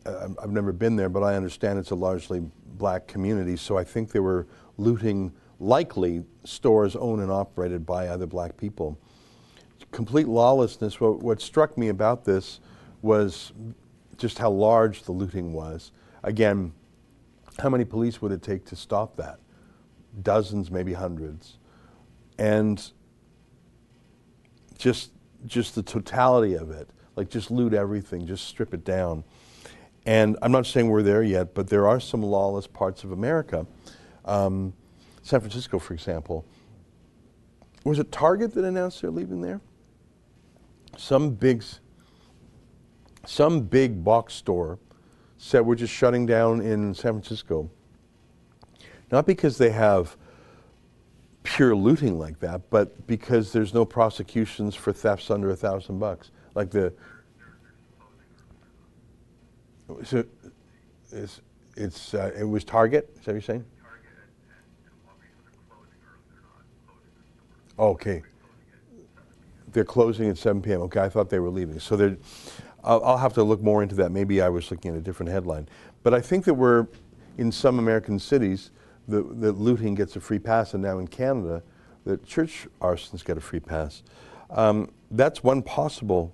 [0.05, 2.43] uh, I've never been there, but I understand it's a largely
[2.77, 3.57] black community.
[3.57, 4.47] So I think they were
[4.77, 5.33] looting
[5.65, 8.99] likely stores owned and operated by other black people.
[9.91, 11.01] Complete lawlessness.
[11.01, 12.61] What, what struck me about this
[13.03, 13.53] was
[14.19, 15.93] just how large the looting was.
[16.23, 16.73] Again,
[17.59, 19.39] how many police would it take to stop that?
[20.23, 21.59] Dozens, maybe hundreds.
[22.39, 22.83] And
[24.79, 25.11] just
[25.47, 29.23] just the totality of it, like just loot everything, just strip it down.
[30.07, 33.67] And I'm not saying we're there yet, but there are some lawless parts of America.
[34.25, 34.73] Um,
[35.25, 36.45] San Francisco, for example.
[37.83, 39.61] Was it Target that announced they're leaving there?
[40.97, 41.65] Some big,
[43.27, 44.79] some big box store
[45.39, 47.71] said we're just shutting down in San Francisco.
[49.11, 50.17] Not because they have
[51.43, 56.31] pure looting like that, but because there's no prosecutions for thefts under a thousand bucks.
[56.55, 56.93] Like the
[60.03, 60.25] so
[61.13, 61.41] it's,
[61.77, 63.11] it's uh, it was Target.
[63.19, 63.65] Is that what you're saying?
[67.79, 68.23] Okay.
[69.73, 70.83] They're closing at 7 p.m.
[70.83, 71.81] Okay, I thought they were leaving.
[71.81, 72.17] So
[72.85, 74.13] I'll, I'll, have to look more into that.
[74.13, 75.69] Maybe I was looking at a different headline.
[76.03, 76.87] But I think that we're,
[77.39, 78.71] in some American cities,
[79.09, 81.63] the, the looting gets a free pass, and now in Canada,
[82.05, 84.03] the church arsons get a free pass.
[84.51, 86.33] Um, that's one possible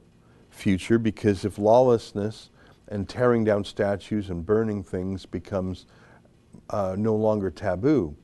[0.51, 2.51] future because if lawlessness
[2.89, 5.87] and tearing down statues and burning things becomes
[6.71, 8.15] uh, no longer taboo,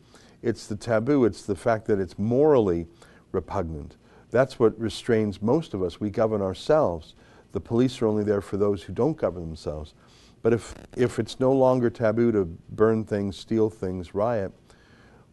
[0.42, 2.86] it's the taboo, it's the fact that it's morally
[3.32, 3.96] repugnant.
[4.30, 6.00] That's what restrains most of us.
[6.00, 7.14] We govern ourselves.
[7.52, 9.94] The police are only there for those who don't govern themselves.
[10.42, 14.52] But if, if it's no longer taboo to burn things, steal things, riot,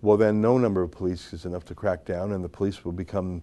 [0.02, 2.92] well, then no number of police is enough to crack down, and the police will
[2.92, 3.42] become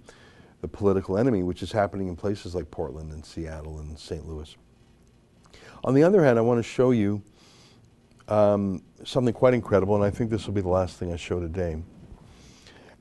[0.61, 4.27] the political enemy, which is happening in places like Portland and Seattle and St.
[4.27, 4.57] Louis.
[5.85, 7.23] On the other hand, I want to show you
[8.29, 11.41] um, something quite incredible, and I think this will be the last thing I show
[11.41, 11.83] today.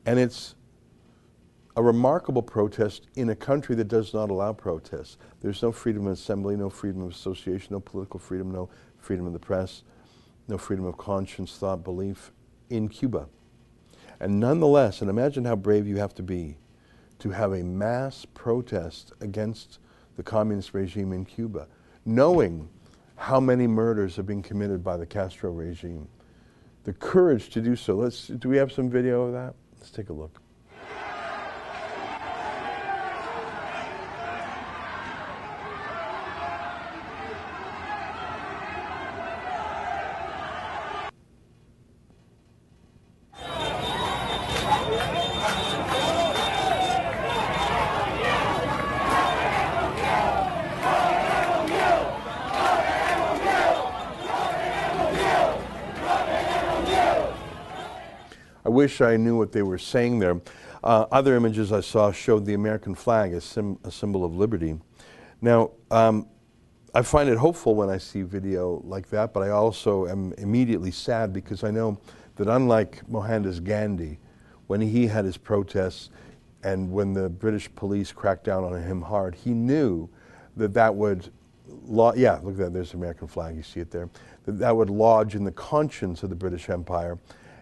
[0.05, 0.55] And it's
[1.75, 5.17] a remarkable protest in a country that does not allow protests.
[5.41, 9.33] There's no freedom of assembly, no freedom of association, no political freedom, no freedom of
[9.33, 9.83] the press,
[10.47, 12.31] no freedom of conscience, thought, belief
[12.69, 13.27] in Cuba.
[14.19, 16.57] And nonetheless, and imagine how brave you have to be
[17.19, 19.79] to have a mass protest against
[20.17, 21.67] the communist regime in Cuba,
[22.05, 22.69] knowing
[23.15, 26.07] how many murders have been committed by the Castro regime.
[26.85, 27.95] The courage to do so.
[27.95, 29.53] Let's, do we have some video of that?
[29.77, 30.41] Let's take a look.
[59.01, 60.41] I I knew what they were saying there.
[60.83, 64.79] Uh, other images I saw showed the American flag as a symbol of liberty.
[65.41, 66.27] Now, um,
[66.93, 70.91] I find it hopeful when I see video like that, but I also am immediately
[70.91, 71.99] sad because I know
[72.35, 74.17] that unlike Mohandas Gandhi,
[74.67, 76.09] when he had his protests
[76.63, 80.09] and when the British police cracked down on him hard, he knew
[80.57, 81.31] that that would,
[82.15, 84.09] yeah, look at that, there's the American flag, you see it there,
[84.45, 87.17] that that would lodge in the conscience of the British Empire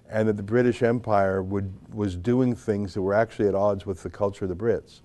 [0.10, 4.04] and that the British Empire would, was doing things that were actually at odds with
[4.04, 5.02] the culture of the Brits.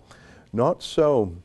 [0.53, 1.37] Not so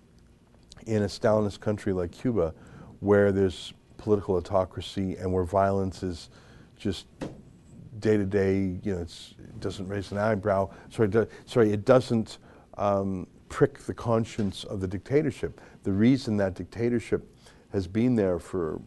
[0.86, 2.54] in a Stalinist country like Cuba,
[3.00, 6.30] where there's political autocracy and where violence is
[6.78, 7.08] just
[8.00, 10.70] day to day, you know, it doesn't raise an eyebrow.
[10.90, 12.38] Sorry, do, sorry it doesn't
[12.78, 15.60] um, prick the conscience of the dictatorship.
[15.84, 17.28] The reason that dictatorship
[17.72, 18.82] has been there for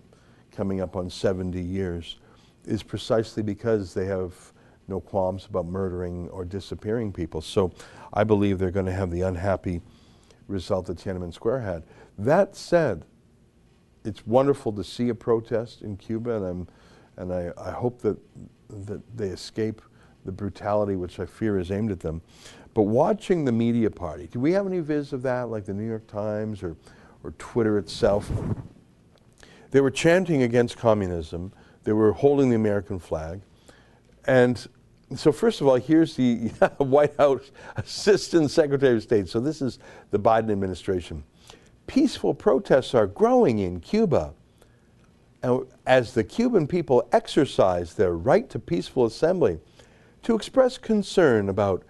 [0.53, 2.19] coming up on 70 years
[2.67, 4.53] is precisely because they have
[4.91, 7.41] no qualms about murdering or disappearing people.
[7.41, 7.73] So
[8.13, 9.81] I believe they're going to have the unhappy
[10.49, 11.85] result that Tiananmen Square had.
[12.19, 13.07] That said,
[14.05, 16.69] it's wonderful to see a protest in Cuba, and, I'm,
[17.17, 18.19] and I, I hope that,
[18.69, 19.81] that they escape
[20.25, 22.21] the brutality which I fear is aimed at them.
[22.75, 25.87] But watching the media party, do we have any viz of that, like the New
[25.87, 26.77] York Times or,
[27.25, 28.31] or Twitter itself?
[29.71, 31.53] They were chanting against communism.
[31.85, 33.41] They were holding the American flag.
[34.25, 34.67] And
[35.17, 36.49] so, first of all, here's the
[36.79, 39.29] White House Assistant Secretary of State.
[39.29, 39.79] So, this is
[40.11, 41.25] the Biden administration.
[41.87, 44.35] Peaceful protests are growing in Cuba.
[45.87, 49.59] As the Cuban people exercise their right to peaceful assembly,
[50.23, 51.83] to express concern about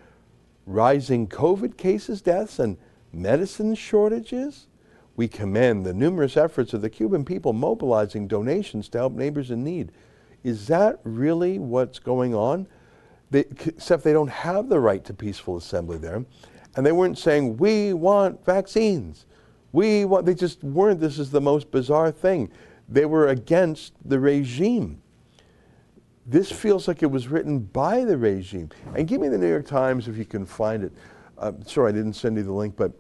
[0.64, 2.79] rising COVID cases, deaths, and
[3.12, 4.68] medicine shortages,
[5.16, 9.64] we commend the numerous efforts of the Cuban people mobilizing donations to help neighbors in
[9.64, 9.93] need.
[10.43, 12.66] Is that really what's going on?
[13.31, 16.24] They, except they don't have the right to peaceful assembly there.
[16.76, 19.26] And they weren't saying, we want vaccines.
[19.72, 21.01] We want, they just weren't.
[21.01, 22.51] This is the most bizarre thing.
[22.89, 25.01] They were against the regime.
[26.26, 28.70] This feels like it was written by the regime.
[28.95, 30.93] And give me the New York Times if you can find it.
[31.39, 32.93] Uh, sorry, I didn't send you the link, but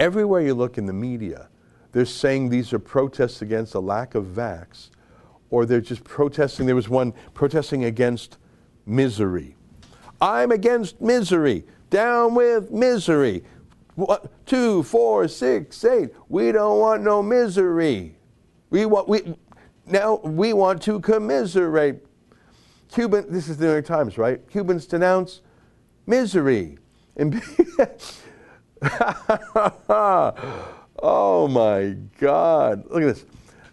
[0.00, 1.48] everywhere you look in the media,
[1.92, 4.90] they're saying these are protests against a lack of vax,
[5.50, 6.66] or they're just protesting.
[6.66, 8.38] There was one protesting against
[8.86, 9.56] misery.
[10.20, 11.64] I'm against misery.
[11.90, 13.44] Down with misery.
[13.94, 16.10] What, two, four, six, eight.
[16.28, 18.16] We don't want no misery.
[18.70, 19.34] We want we
[19.86, 22.06] now we want to commiserate.
[22.92, 23.26] Cuban.
[23.28, 24.40] This is the New York Times, right?
[24.50, 25.40] Cubans denounce
[26.06, 26.78] misery.
[27.16, 27.34] And
[31.02, 32.84] oh my God!
[32.90, 33.24] Look at this.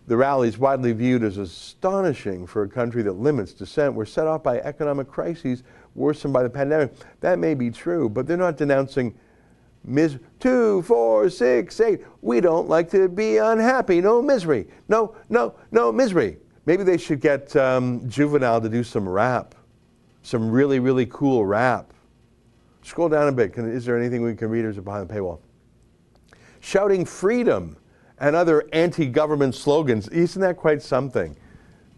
[0.09, 4.41] The rallies, widely viewed as astonishing for a country that limits dissent, were set off
[4.41, 5.61] by economic crises
[5.93, 6.93] worsened by the pandemic.
[7.19, 9.13] That may be true, but they're not denouncing
[9.83, 12.01] mis- two, four, six, eight.
[12.23, 14.01] We don't like to be unhappy.
[14.01, 14.65] No misery.
[14.87, 16.37] No, no, no misery.
[16.65, 19.53] Maybe they should get um, Juvenile to do some rap,
[20.23, 21.93] some really, really cool rap.
[22.81, 23.53] Scroll down a bit.
[23.53, 25.39] Can, is there anything we can read is it behind the paywall?
[26.61, 27.77] Shouting freedom
[28.19, 30.07] and other anti government slogans.
[30.09, 31.35] Isn't that quite something?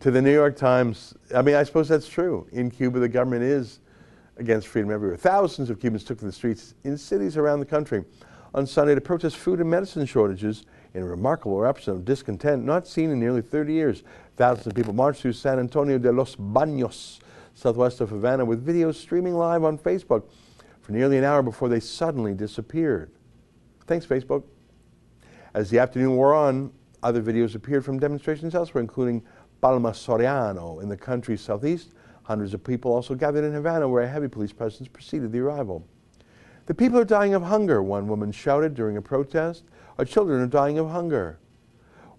[0.01, 2.47] To the New York Times, I mean, I suppose that's true.
[2.51, 3.79] In Cuba, the government is
[4.37, 5.17] against freedom everywhere.
[5.17, 8.03] Thousands of Cubans took to the streets in cities around the country
[8.53, 12.87] on Sunday to protest food and medicine shortages in a remarkable eruption of discontent not
[12.87, 14.03] seen in nearly 30 years.
[14.35, 17.19] Thousands of people marched through San Antonio de los Baños,
[17.53, 20.23] southwest of Havana, with videos streaming live on Facebook
[20.81, 23.11] for nearly an hour before they suddenly disappeared.
[23.85, 24.43] Thanks, Facebook.
[25.53, 26.71] As the afternoon wore on,
[27.03, 29.23] other videos appeared from demonstrations elsewhere, including
[29.59, 31.93] Palma Soriano in the country's southeast.
[32.23, 35.85] Hundreds of people also gathered in Havana, where a heavy police presence preceded the arrival.
[36.67, 39.63] The people are dying of hunger, one woman shouted during a protest.
[39.97, 41.39] Our children are dying of hunger.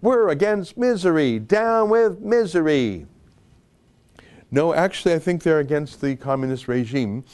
[0.03, 1.39] We're against misery.
[1.39, 3.07] Down with misery.
[4.51, 7.25] No, actually, I think they're against the communist regime.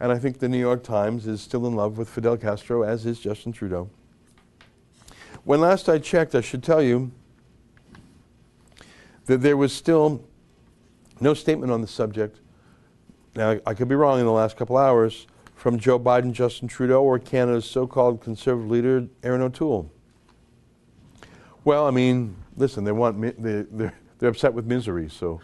[0.00, 3.06] And I think the New York Times is still in love with Fidel Castro, as
[3.06, 3.88] is Justin Trudeau.
[5.44, 7.10] When last I checked, I should tell you
[9.26, 10.24] that there was still
[11.20, 12.40] no statement on the subject.
[13.34, 17.02] Now, I could be wrong in the last couple hours from Joe Biden, Justin Trudeau,
[17.02, 19.90] or Canada's so called conservative leader, Erin O'Toole.
[21.64, 25.40] Well, I mean, listen, they want they, they're, they're upset with misery, so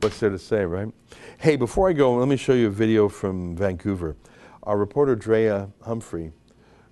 [0.00, 0.92] what's there to say, right?
[1.38, 4.16] Hey, before I go, let me show you a video from Vancouver.
[4.62, 6.32] Our reporter, Drea Humphrey,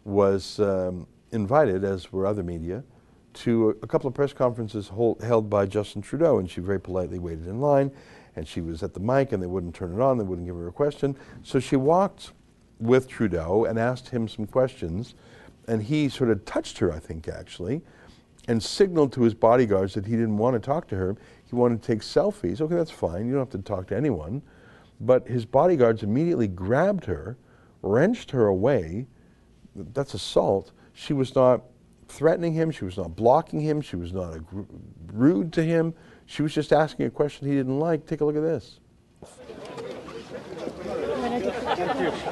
[0.05, 2.83] was um, invited, as were other media,
[3.35, 7.19] to a, couple of press conferences hold, held by Justin Trudeau, and she very politely
[7.19, 7.91] waited in line.
[8.37, 10.19] And she was at the mic, and they wouldn't turn it on.
[10.19, 11.17] They wouldn't give her a question.
[11.43, 12.33] So she walked
[12.81, 15.15] with Trudeau and asked him some questions,
[15.69, 17.83] and he sort of touched her, I think, actually,
[18.49, 21.17] and signaled to his bodyguards that he didn't want to talk to her.
[21.47, 22.61] He wanted to take selfies.
[22.61, 23.27] Okay, that's fine.
[23.27, 24.43] You don't have to talk to anyone.
[25.01, 27.37] But his bodyguards immediately grabbed her,
[27.83, 29.07] wrenched her away.
[29.75, 30.73] That's assault.
[30.95, 31.63] She was not
[32.09, 32.71] threatening him.
[32.71, 33.81] She was not blocking him.
[33.81, 34.39] She was not
[35.13, 35.95] rude to him.
[36.27, 38.07] She was just asking a question he didn't like.
[38.07, 38.81] Take a look at this.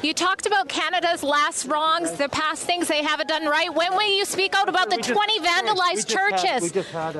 [0.01, 3.73] You talked about Canada's last wrongs, the past things they haven't done right.
[3.73, 6.71] When will you speak out about the 20 vandalized churches?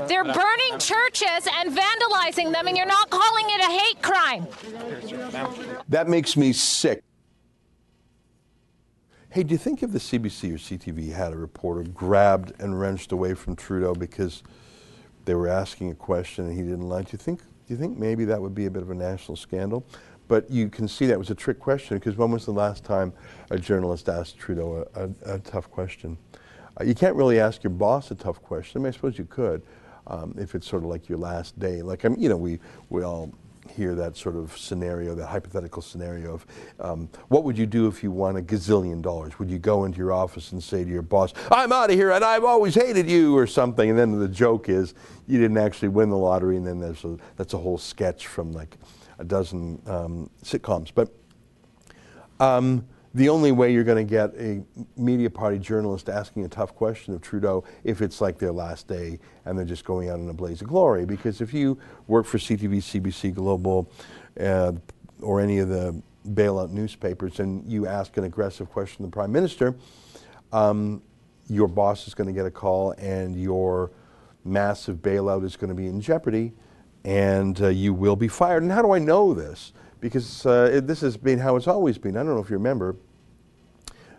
[0.07, 4.47] They're burning churches and vandalizing them, and you're not calling it a hate crime.
[5.89, 7.03] That makes me sick.
[9.33, 13.11] Hey, do you think if the CBC or CTV had a reporter grabbed and wrenched
[13.11, 14.43] away from Trudeau because
[15.25, 17.97] they were asking a question and he didn't like, do you think, do you think
[17.97, 19.87] maybe that would be a bit of a national scandal?
[20.27, 23.11] But you can see that was a trick question because when was the last time
[23.49, 26.15] a journalist asked Trudeau a, a, a tough question?
[26.79, 28.81] Uh, you can't really ask your boss a tough question.
[28.81, 29.63] I mean, I suppose you could
[30.05, 31.81] um, if it's sort of like your last day.
[31.81, 32.59] Like, I mean, you know, we,
[32.91, 33.33] we all
[33.73, 36.45] hear that sort of scenario, that hypothetical scenario of
[36.79, 39.39] um, what would you do if you won a gazillion dollars?
[39.39, 42.11] Would you go into your office and say to your boss, I'm out of here
[42.11, 43.89] and I've always hated you or something?
[43.89, 44.93] And then the joke is
[45.27, 48.51] you didn't actually win the lottery and then there's a, that's a whole sketch from
[48.51, 48.77] like
[49.19, 50.91] a dozen um, sitcoms.
[50.93, 51.09] But
[52.39, 54.63] um, the only way you're going to get a
[54.97, 59.19] media party journalist asking a tough question of Trudeau if it's like their last day
[59.45, 61.05] and they're just going out in a blaze of glory.
[61.05, 63.89] Because if you work for CTV, CBC, Global,
[64.39, 64.71] uh,
[65.21, 69.31] or any of the bailout newspapers and you ask an aggressive question to the Prime
[69.31, 69.75] Minister,
[70.51, 71.01] um,
[71.47, 73.91] your boss is going to get a call and your
[74.43, 76.53] massive bailout is going to be in jeopardy
[77.05, 78.63] and uh, you will be fired.
[78.63, 79.73] And how do I know this?
[80.03, 82.17] Because uh, it, this has been how it's always been.
[82.17, 82.97] I don't know if you remember.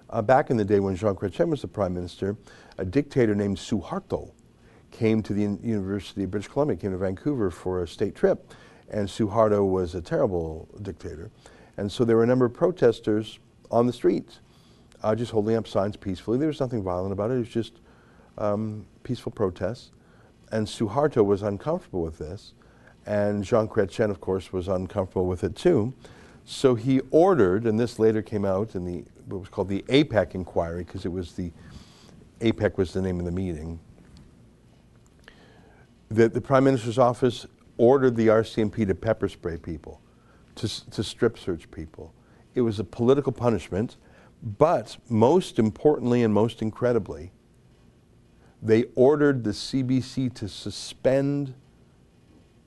[0.08, 2.38] Uh, back in the day when Jean Chrétien was the prime minister,
[2.78, 4.32] a dictator named Suharto
[4.90, 8.54] came to the University of British Columbia, came to Vancouver for a state trip.
[8.88, 11.30] And Suharto was a terrible dictator.
[11.76, 13.38] And so there were a number of protesters
[13.70, 14.40] on the streets,
[15.02, 16.38] uh, just holding up signs peacefully.
[16.38, 17.34] There was nothing violent about it.
[17.34, 17.80] It was just
[18.38, 19.90] um, peaceful protests.
[20.50, 22.54] And Suharto was uncomfortable with this.
[23.06, 25.92] And Jean Chrétien, of course, was uncomfortable with it too.
[26.44, 30.34] So he ordered, and this later came out in the what was called the APEC
[30.34, 31.50] inquiry, because it was the
[32.40, 33.80] APEC was the name of the meeting.
[36.10, 37.46] That the Prime Minister's office
[37.78, 40.00] ordered the RCMP to pepper spray people,
[40.56, 42.12] to, to strip search people.
[42.54, 43.96] It was a political punishment,
[44.42, 47.32] but most importantly and most incredibly,
[48.62, 51.54] they ordered the CBC to suspend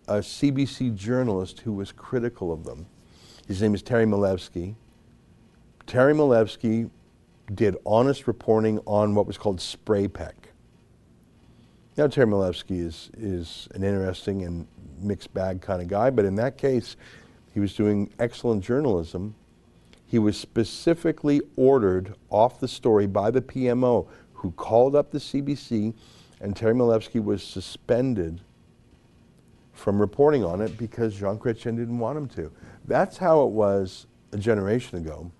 [0.08, 2.86] a CBC journalist who was critical of them.
[3.48, 4.76] His name is Terry Milewski.
[5.86, 6.90] Terry Milewski
[7.54, 10.50] did honest reporting on what was called spray peck.
[11.98, 14.68] Now, Terry Milewski is, is an interesting and
[15.00, 16.96] mixed bag kind of guy, but in that case,
[17.54, 19.34] he was doing excellent journalism.
[20.06, 25.94] He was specifically ordered off the story by the PMO, who called up the CBC,
[26.40, 28.42] and Terry Milewski was suspended
[29.78, 32.52] from reporting on it because Jean Chrétien didn't want him to.
[32.86, 35.32] That's how it was a generation ago.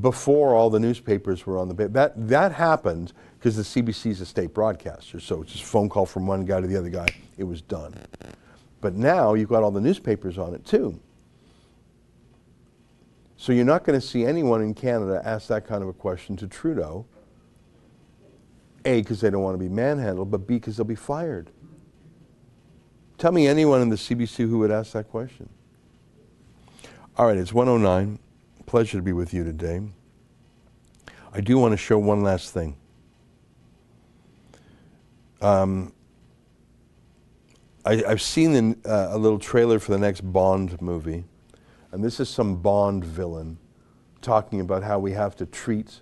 [0.00, 4.26] Before all the newspapers were on the that that happened because the CBC is a
[4.26, 7.06] state broadcaster, so it's just a phone call from one guy to the other guy.
[7.36, 7.94] It was done.
[8.80, 10.98] But now you've got all the newspapers on it too.
[13.36, 16.36] So you're not going to see anyone in Canada ask that kind of a question
[16.38, 17.04] to Trudeau.
[18.86, 21.50] A, because they don't want to be manhandled, but B, because they'll be fired.
[23.18, 25.48] Tell me anyone in the CBC who would ask that question.
[27.16, 28.18] All right, it's 109.
[28.66, 29.82] Pleasure to be with you today.
[31.32, 32.76] I do want to show one last thing.
[35.40, 35.92] Um,
[37.84, 41.24] I, have seen the, uh, a little trailer for the next Bond movie,
[41.92, 43.58] and this is some Bond villain
[44.22, 46.00] talking about how we have to treat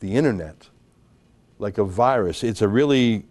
[0.00, 0.70] the internet
[1.58, 2.42] like a virus.
[2.42, 3.26] It's a really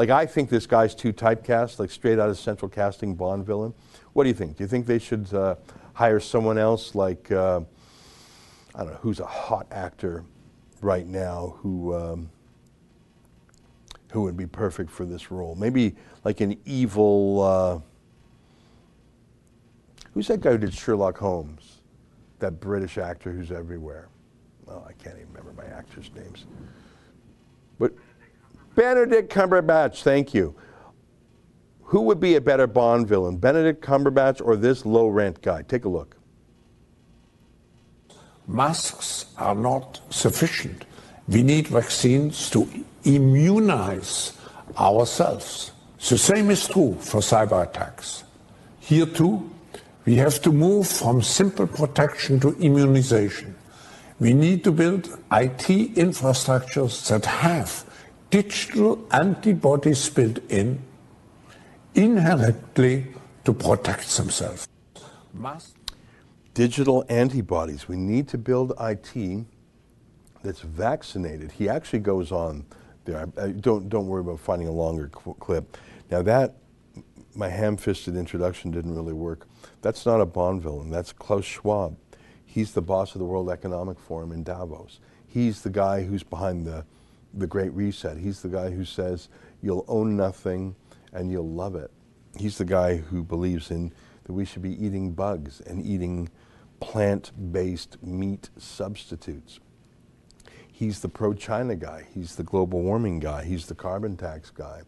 [0.00, 3.74] like, I think this guy's too typecast, like straight out of central casting Bond villain.
[4.14, 4.56] What do you think?
[4.56, 5.56] Do you think they should uh,
[5.92, 7.60] hire someone else like, uh,
[8.74, 10.24] I don't know, who's a hot actor
[10.80, 12.30] right now who, um,
[14.10, 15.54] who would be perfect for this role?
[15.54, 15.94] Maybe
[16.24, 17.78] like an evil, uh,
[20.14, 21.82] who's that guy who did Sherlock Holmes?
[22.38, 24.08] That British actor who's everywhere.
[24.66, 26.46] Oh, I can't even remember my actors' names.
[27.78, 27.92] But
[28.74, 30.54] Benedict Cumberbatch, thank you.
[31.82, 35.62] Who would be a better Bond villain, Benedict Cumberbatch or this low rent guy?
[35.62, 36.16] Take a look.
[38.46, 40.84] Masks are not sufficient.
[41.26, 42.68] We need vaccines to
[43.04, 44.36] immunize
[44.78, 45.72] ourselves.
[46.08, 48.24] The same is true for cyber attacks.
[48.80, 49.50] Here too,
[50.04, 53.54] we have to move from simple protection to immunization.
[54.18, 57.84] We need to build IT infrastructures that have
[58.30, 60.80] digital antibodies built in
[61.94, 63.06] inherently
[63.44, 64.66] to protect themselves.
[65.34, 65.74] Must
[66.54, 67.88] digital antibodies.
[67.88, 69.46] We need to build IT
[70.42, 71.52] that's vaccinated.
[71.52, 72.64] He actually goes on
[73.04, 73.28] there.
[73.38, 75.76] I, I, don't don't worry about finding a longer clip.
[76.10, 76.56] Now that
[77.34, 79.46] my ham-fisted introduction didn't really work.
[79.82, 80.90] That's not a Bond villain.
[80.90, 81.96] That's Klaus Schwab.
[82.44, 84.98] He's the boss of the World Economic Forum in Davos.
[85.28, 86.84] He's the guy who's behind the
[87.34, 88.16] the Great Reset.
[88.16, 89.28] He's the guy who says
[89.62, 90.74] you'll own nothing
[91.12, 91.90] and you'll love it.
[92.36, 93.92] He's the guy who believes in
[94.24, 96.28] that we should be eating bugs and eating
[96.80, 99.60] plant-based meat substitutes.
[100.70, 102.06] He's the pro-China guy.
[102.14, 103.44] He's the global warming guy.
[103.44, 104.82] He's the carbon tax guy.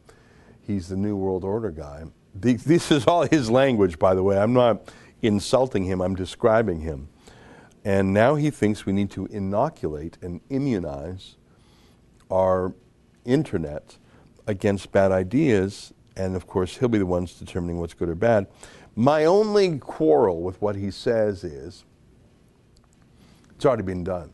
[0.60, 2.04] He's the New World Order guy.
[2.34, 4.38] This is all his language, by the way.
[4.38, 4.90] I'm not
[5.20, 7.08] insulting him, I'm describing him.
[7.84, 11.36] And now he thinks we need to inoculate and immunize
[12.32, 12.72] our
[13.24, 13.98] internet
[14.46, 15.92] against bad ideas.
[16.16, 18.46] And of course, he'll be the ones determining what's good or bad.
[18.96, 21.84] My only quarrel with what he says is
[23.54, 24.32] it's already been done.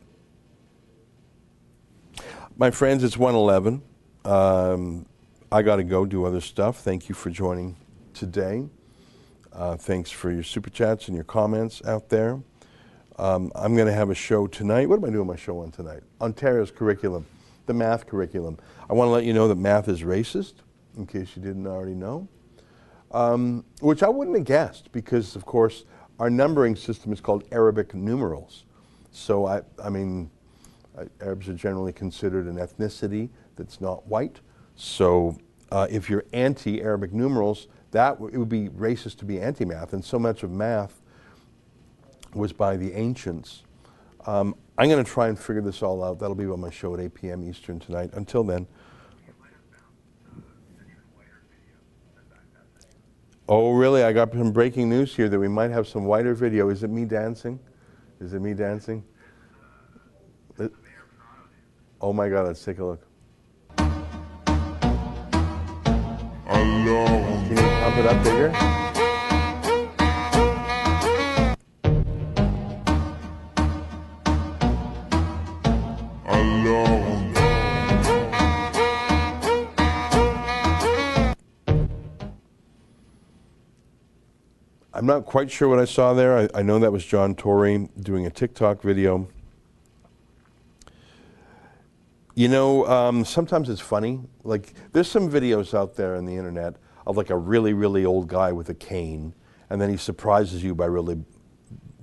[2.56, 3.82] My friends, it's 111.
[4.24, 5.06] Um,
[5.52, 6.78] I got to go do other stuff.
[6.78, 7.76] Thank you for joining
[8.14, 8.66] today.
[9.52, 12.40] Uh, thanks for your super chats and your comments out there.
[13.18, 14.88] Um, I'm going to have a show tonight.
[14.88, 16.02] What am I doing my show on tonight?
[16.20, 17.26] Ontario's curriculum,
[17.68, 18.58] the math curriculum.
[18.90, 20.54] I want to let you know that math is racist,
[20.96, 22.28] in case you didn't already know
[23.10, 25.84] um, which I wouldn't have guessed because, of course,
[26.18, 28.64] our numbering system is called Arabic numerals.
[29.10, 30.30] So, I, I mean,
[30.96, 34.40] uh, Arabs are generally considered an ethnicity that's not white.
[34.76, 35.38] So,
[35.70, 39.92] uh, if you're anti Arabic numerals, that it would be racist to be anti math.
[39.92, 41.00] And so much of math
[42.34, 43.62] was by the ancients.
[44.26, 46.20] Um, I'm going to try and figure this all out.
[46.20, 47.42] That'll be on my show at 8 p.m.
[47.42, 48.10] Eastern tonight.
[48.14, 48.66] Until then,
[53.50, 54.02] Oh, really?
[54.02, 56.68] I got some breaking news here that we might have some wider video.
[56.68, 57.58] Is it me dancing?
[58.20, 59.02] Is it me dancing?
[60.58, 60.70] It,
[61.98, 63.06] oh my God, let's take a look.
[66.46, 67.48] Alone.
[67.48, 68.97] Can you pump it up bigger?
[85.08, 86.38] Not quite sure what I saw there.
[86.38, 89.26] I, I know that was John Tory doing a TikTok video.
[92.34, 94.20] You know, um, sometimes it's funny.
[94.44, 96.76] Like, there's some videos out there on the internet
[97.06, 99.34] of like a really, really old guy with a cane,
[99.70, 101.20] and then he surprises you by really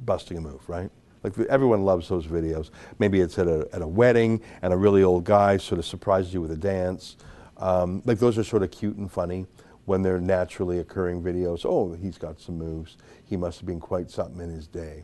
[0.04, 0.90] busting a move, right?
[1.24, 2.72] Like everyone loves those videos.
[3.00, 6.34] Maybe it's at a, at a wedding, and a really old guy sort of surprises
[6.34, 7.18] you with a dance.
[7.58, 9.46] Um, like those are sort of cute and funny
[9.86, 12.98] when they're naturally occurring videos, oh, he's got some moves.
[13.24, 15.04] He must have been quite something in his day.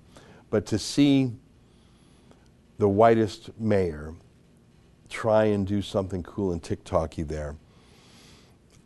[0.49, 1.31] But to see
[2.77, 4.15] the whitest mayor
[5.09, 7.55] try and do something cool and TikToky there,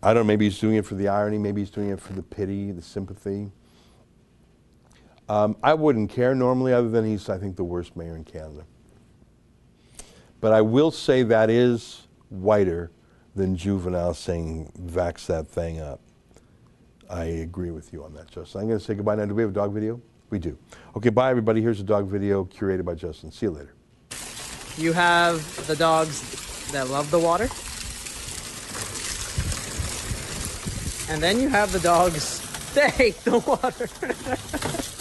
[0.04, 2.14] I don't know, maybe he's doing it for the irony, maybe he's doing it for
[2.14, 3.50] the pity, the sympathy.
[5.28, 8.66] Um, I wouldn't care normally, other than he's, I think, the worst mayor in Canada.
[10.42, 12.92] But I will say that is whiter
[13.36, 16.00] than juvenile saying, vax that thing up.
[17.10, 18.62] I agree with you on that, Justin.
[18.62, 19.26] I'm going to say goodbye now.
[19.26, 20.02] Do we have a dog video?
[20.30, 20.58] We do.
[20.96, 21.62] Okay, bye, everybody.
[21.62, 23.32] Here's a dog video curated by Justin.
[23.32, 23.74] See you later.
[24.78, 27.48] You have the dogs that love the water.
[31.14, 32.42] And then you have the dogs
[32.74, 34.92] that hate the water.